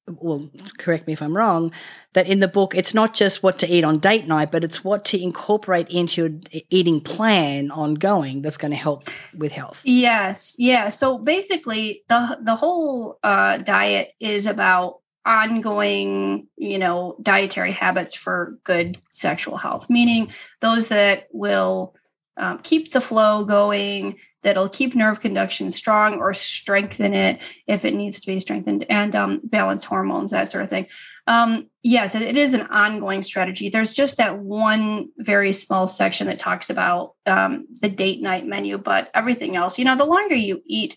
well, 0.07 0.49
correct 0.77 1.07
me 1.07 1.13
if 1.13 1.21
I'm 1.21 1.35
wrong, 1.35 1.71
that 2.13 2.27
in 2.27 2.39
the 2.39 2.47
book 2.47 2.75
it's 2.75 2.93
not 2.93 3.13
just 3.13 3.41
what 3.41 3.57
to 3.59 3.67
eat 3.67 3.83
on 3.83 3.97
date 3.97 4.27
night, 4.27 4.51
but 4.51 4.63
it's 4.63 4.83
what 4.83 5.03
to 5.05 5.21
incorporate 5.21 5.89
into 5.89 6.21
your 6.21 6.61
eating 6.69 7.01
plan 7.01 7.71
ongoing 7.71 8.41
that's 8.41 8.57
going 8.57 8.71
to 8.71 8.77
help 8.77 9.09
with 9.35 9.51
health. 9.51 9.81
Yes, 9.83 10.55
yeah. 10.59 10.89
So 10.89 11.17
basically, 11.17 12.03
the 12.07 12.37
the 12.41 12.55
whole 12.55 13.17
uh, 13.23 13.57
diet 13.57 14.11
is 14.19 14.45
about 14.45 14.99
ongoing, 15.25 16.47
you 16.55 16.77
know, 16.77 17.17
dietary 17.21 17.71
habits 17.71 18.15
for 18.15 18.59
good 18.63 18.99
sexual 19.11 19.57
health. 19.57 19.89
Meaning 19.89 20.31
those 20.61 20.89
that 20.89 21.27
will 21.31 21.95
um, 22.37 22.59
keep 22.59 22.91
the 22.91 23.01
flow 23.01 23.45
going, 23.45 24.17
that'll 24.43 24.69
keep 24.69 24.93
nerve 24.93 25.19
conduction 25.19 25.71
strong 25.71 26.19
or 26.19 26.33
strengthen 26.33 27.13
it 27.13 27.39
if 27.67 27.83
it 27.83 27.93
needs 27.93 28.19
to 28.19 28.27
be 28.27 28.39
strengthened, 28.39 28.85
and 28.89 29.15
um, 29.15 29.41
balance 29.43 29.83
hormones, 29.83 30.31
that 30.31 30.49
sort 30.49 30.63
of 30.63 30.69
thing. 30.69 30.87
Um, 31.27 31.67
yes, 31.81 32.13
it, 32.13 32.37
is 32.37 32.53
an 32.53 32.61
ongoing 32.61 33.23
strategy. 33.23 33.69
There's 33.69 33.93
just 33.93 34.17
that 34.17 34.37
one 34.39 35.09
very 35.17 35.51
small 35.51 35.87
section 35.87 36.27
that 36.27 36.37
talks 36.37 36.69
about 36.69 37.15
um, 37.25 37.65
the 37.81 37.89
date 37.89 38.21
night 38.21 38.45
menu, 38.45 38.77
but 38.77 39.09
everything 39.13 39.55
else, 39.55 39.79
you 39.79 39.85
know, 39.85 39.95
the 39.95 40.05
longer 40.05 40.35
you 40.35 40.61
eat 40.67 40.95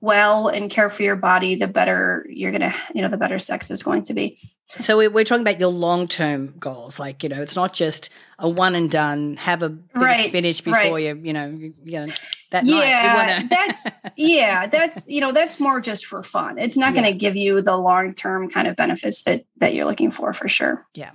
well 0.00 0.48
and 0.48 0.70
care 0.70 0.90
for 0.90 1.02
your 1.02 1.16
body, 1.16 1.54
the 1.54 1.66
better 1.66 2.26
you're 2.28 2.50
going 2.50 2.60
to, 2.60 2.74
you 2.94 3.02
know, 3.02 3.08
the 3.08 3.16
better 3.16 3.38
sex 3.38 3.70
is 3.70 3.82
going 3.82 4.02
to 4.04 4.14
be. 4.14 4.38
So 4.78 4.96
we- 4.98 5.08
we're 5.08 5.24
talking 5.24 5.42
about 5.42 5.58
your 5.60 5.70
long 5.70 6.06
term 6.08 6.54
goals. 6.58 6.98
Like, 6.98 7.22
you 7.22 7.28
know, 7.28 7.40
it's 7.40 7.56
not 7.56 7.72
just 7.72 8.10
a 8.38 8.48
one 8.48 8.74
and 8.74 8.90
done, 8.90 9.36
have 9.38 9.62
a 9.62 9.70
bit 9.70 9.84
Right, 9.94 10.26
of 10.26 10.30
spinach 10.32 10.62
before 10.64 10.80
right. 10.80 11.02
you, 11.02 11.20
you 11.22 11.32
know, 11.32 11.46
you, 11.48 11.72
you 11.84 12.00
know, 12.00 12.12
that 12.50 12.64
night. 12.66 12.86
yeah, 12.86 13.40
You 13.40 13.48
that's 13.50 13.86
yeah, 14.16 14.66
that's 14.66 15.08
you 15.08 15.20
know, 15.20 15.32
that's 15.32 15.58
more 15.60 15.80
just 15.80 16.04
for 16.06 16.22
fun. 16.22 16.58
It's 16.58 16.76
not 16.76 16.94
Yeah. 16.94 17.00
going 17.02 17.12
to 17.12 17.18
give 17.18 17.36
you 17.36 17.62
the 17.62 17.76
long 17.76 18.12
term 18.14 18.50
kind 18.50 18.68
of 18.68 18.76
benefits 18.76 19.22
that 19.24 19.44
that 19.58 19.74
you're 19.74 19.86
looking 19.86 20.10
for 20.10 20.32
for 20.32 20.48
sure. 20.48 20.86
Yeah. 20.94 21.10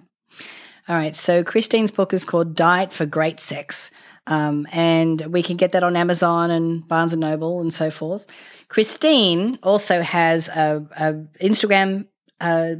All 0.87 0.95
right. 0.95 1.15
So 1.15 1.43
Christine's 1.43 1.91
book 1.91 2.13
is 2.13 2.25
called 2.25 2.55
Diet 2.55 2.91
for 2.91 3.05
Great 3.05 3.39
Sex. 3.39 3.91
Um, 4.27 4.67
and 4.71 5.19
we 5.27 5.41
can 5.41 5.57
get 5.57 5.71
that 5.71 5.83
on 5.83 5.95
Amazon 5.95 6.51
and 6.51 6.87
Barnes 6.87 7.13
and 7.13 7.21
Noble 7.21 7.59
and 7.59 7.73
so 7.73 7.89
forth. 7.89 8.27
Christine 8.67 9.57
also 9.63 10.01
has 10.01 10.47
a, 10.49 10.85
a 10.95 11.13
Instagram 11.43 12.07
uh, 12.39 12.75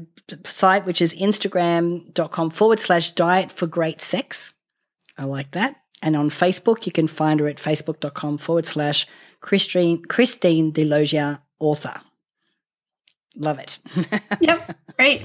site, 0.45 0.85
which 0.85 1.01
is 1.01 1.15
instagram.com 1.15 2.49
forward 2.51 2.79
slash 2.79 3.11
diet 3.11 3.51
for 3.51 3.67
great 3.67 4.01
sex. 4.01 4.53
I 5.17 5.25
like 5.25 5.51
that. 5.51 5.75
And 6.01 6.15
on 6.15 6.29
Facebook, 6.29 6.85
you 6.85 6.91
can 6.91 7.07
find 7.07 7.39
her 7.39 7.47
at 7.47 7.57
facebook.com 7.57 8.37
forward 8.37 8.65
slash 8.65 9.05
Christine, 9.39 10.03
Christine 10.05 10.71
DeLozier 10.71 11.41
author. 11.59 12.01
Love 13.35 13.59
it. 13.59 13.77
yep. 14.41 14.77
Great. 14.97 15.23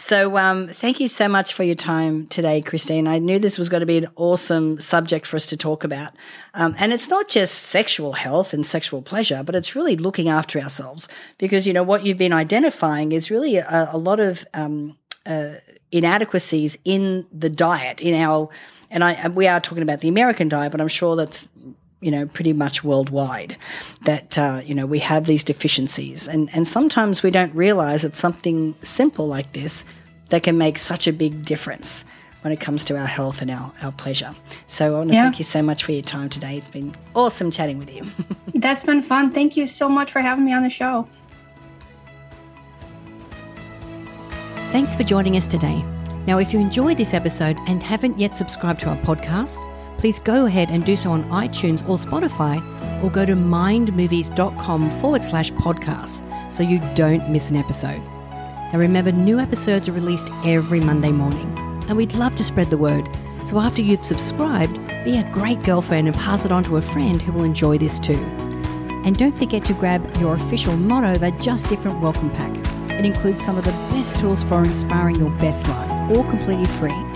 So, 0.00 0.36
um, 0.36 0.68
thank 0.68 1.00
you 1.00 1.08
so 1.08 1.28
much 1.28 1.52
for 1.52 1.64
your 1.64 1.74
time 1.74 2.28
today, 2.28 2.62
Christine. 2.62 3.08
I 3.08 3.18
knew 3.18 3.38
this 3.38 3.58
was 3.58 3.68
going 3.68 3.80
to 3.80 3.86
be 3.86 3.98
an 3.98 4.06
awesome 4.14 4.78
subject 4.78 5.26
for 5.26 5.36
us 5.36 5.46
to 5.46 5.56
talk 5.56 5.82
about. 5.82 6.12
Um, 6.54 6.76
and 6.78 6.92
it's 6.92 7.08
not 7.08 7.28
just 7.28 7.54
sexual 7.54 8.12
health 8.12 8.52
and 8.52 8.64
sexual 8.64 9.02
pleasure, 9.02 9.42
but 9.44 9.56
it's 9.56 9.74
really 9.74 9.96
looking 9.96 10.28
after 10.28 10.60
ourselves 10.60 11.08
because, 11.36 11.66
you 11.66 11.72
know, 11.72 11.82
what 11.82 12.06
you've 12.06 12.16
been 12.16 12.32
identifying 12.32 13.10
is 13.12 13.30
really 13.30 13.56
a, 13.56 13.88
a 13.92 13.98
lot 13.98 14.20
of 14.20 14.46
um, 14.54 14.96
uh, 15.26 15.54
inadequacies 15.90 16.78
in 16.84 17.26
the 17.32 17.50
diet, 17.50 18.00
in 18.00 18.14
our, 18.14 18.48
and 18.90 19.02
I, 19.02 19.28
we 19.28 19.48
are 19.48 19.60
talking 19.60 19.82
about 19.82 20.00
the 20.00 20.08
American 20.08 20.48
diet, 20.48 20.70
but 20.70 20.80
I'm 20.80 20.88
sure 20.88 21.16
that's 21.16 21.48
you 22.00 22.10
know, 22.10 22.26
pretty 22.26 22.52
much 22.52 22.84
worldwide, 22.84 23.56
that, 24.02 24.38
uh, 24.38 24.60
you 24.64 24.74
know, 24.74 24.86
we 24.86 25.00
have 25.00 25.24
these 25.24 25.42
deficiencies. 25.42 26.28
And, 26.28 26.48
and 26.52 26.66
sometimes 26.66 27.22
we 27.22 27.30
don't 27.30 27.54
realize 27.54 28.02
that 28.02 28.14
something 28.14 28.74
simple 28.82 29.26
like 29.26 29.52
this 29.52 29.84
that 30.30 30.42
can 30.42 30.58
make 30.58 30.78
such 30.78 31.06
a 31.08 31.12
big 31.12 31.44
difference 31.44 32.04
when 32.42 32.52
it 32.52 32.60
comes 32.60 32.84
to 32.84 32.96
our 32.96 33.06
health 33.06 33.42
and 33.42 33.50
our, 33.50 33.72
our 33.82 33.92
pleasure. 33.92 34.34
So 34.66 34.94
I 34.94 34.98
want 34.98 35.10
to 35.10 35.16
yeah. 35.16 35.24
thank 35.24 35.38
you 35.38 35.44
so 35.44 35.60
much 35.60 35.84
for 35.84 35.92
your 35.92 36.02
time 36.02 36.28
today. 36.28 36.56
It's 36.56 36.68
been 36.68 36.94
awesome 37.14 37.50
chatting 37.50 37.78
with 37.78 37.92
you. 37.92 38.06
That's 38.54 38.84
been 38.84 39.02
fun. 39.02 39.32
Thank 39.32 39.56
you 39.56 39.66
so 39.66 39.88
much 39.88 40.12
for 40.12 40.20
having 40.20 40.44
me 40.44 40.52
on 40.52 40.62
the 40.62 40.70
show. 40.70 41.08
Thanks 44.70 44.94
for 44.94 45.02
joining 45.02 45.36
us 45.36 45.46
today. 45.46 45.82
Now, 46.26 46.38
if 46.38 46.52
you 46.52 46.60
enjoyed 46.60 46.98
this 46.98 47.14
episode 47.14 47.56
and 47.66 47.82
haven't 47.82 48.18
yet 48.18 48.36
subscribed 48.36 48.80
to 48.80 48.90
our 48.90 48.98
podcast, 48.98 49.58
please 49.98 50.20
go 50.20 50.46
ahead 50.46 50.70
and 50.70 50.86
do 50.86 50.96
so 50.96 51.10
on 51.10 51.24
iTunes 51.24 51.86
or 51.88 51.98
Spotify 51.98 52.62
or 53.02 53.10
go 53.10 53.26
to 53.26 53.34
mindmovies.com 53.34 54.90
forward 55.00 55.24
slash 55.24 55.52
podcast 55.52 56.22
so 56.50 56.62
you 56.62 56.80
don't 56.94 57.28
miss 57.28 57.50
an 57.50 57.56
episode. 57.56 58.02
Now 58.72 58.78
remember, 58.78 59.12
new 59.12 59.38
episodes 59.38 59.88
are 59.88 59.92
released 59.92 60.28
every 60.44 60.80
Monday 60.80 61.12
morning, 61.12 61.56
and 61.88 61.96
we'd 61.96 62.14
love 62.14 62.36
to 62.36 62.44
spread 62.44 62.70
the 62.70 62.76
word. 62.76 63.08
So 63.44 63.58
after 63.58 63.82
you've 63.82 64.04
subscribed, 64.04 64.76
be 65.04 65.16
a 65.16 65.30
great 65.32 65.62
girlfriend 65.62 66.06
and 66.06 66.16
pass 66.16 66.44
it 66.44 66.52
on 66.52 66.64
to 66.64 66.76
a 66.76 66.82
friend 66.82 67.20
who 67.20 67.32
will 67.32 67.44
enjoy 67.44 67.78
this 67.78 67.98
too. 67.98 68.22
And 69.04 69.16
don't 69.16 69.36
forget 69.36 69.64
to 69.66 69.74
grab 69.74 70.04
your 70.18 70.34
official 70.34 70.76
Not 70.76 71.04
Over 71.04 71.30
Just 71.40 71.68
Different 71.68 72.00
welcome 72.00 72.30
pack. 72.30 72.54
It 72.90 73.04
includes 73.04 73.44
some 73.44 73.56
of 73.56 73.64
the 73.64 73.70
best 73.70 74.18
tools 74.18 74.42
for 74.42 74.62
inspiring 74.64 75.16
your 75.16 75.30
best 75.38 75.66
life, 75.66 76.10
all 76.10 76.24
completely 76.24 76.66
free 76.66 77.07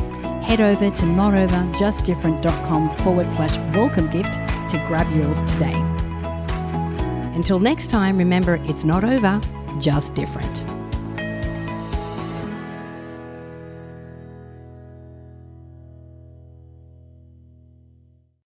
head 0.43 0.61
over 0.61 0.91
to 0.91 1.03
notoverjustdifferent.com 1.03 2.97
forward 2.99 3.31
slash 3.31 3.57
welcome 3.75 4.11
gift 4.11 4.35
to 4.35 4.85
grab 4.87 5.11
yours 5.15 5.39
today. 5.53 5.75
Until 7.35 7.59
next 7.59 7.91
time, 7.91 8.19
remember 8.19 8.57
it's 8.65 8.85
not 8.85 9.05
over, 9.05 9.41
just 9.79 10.15
different. 10.15 10.65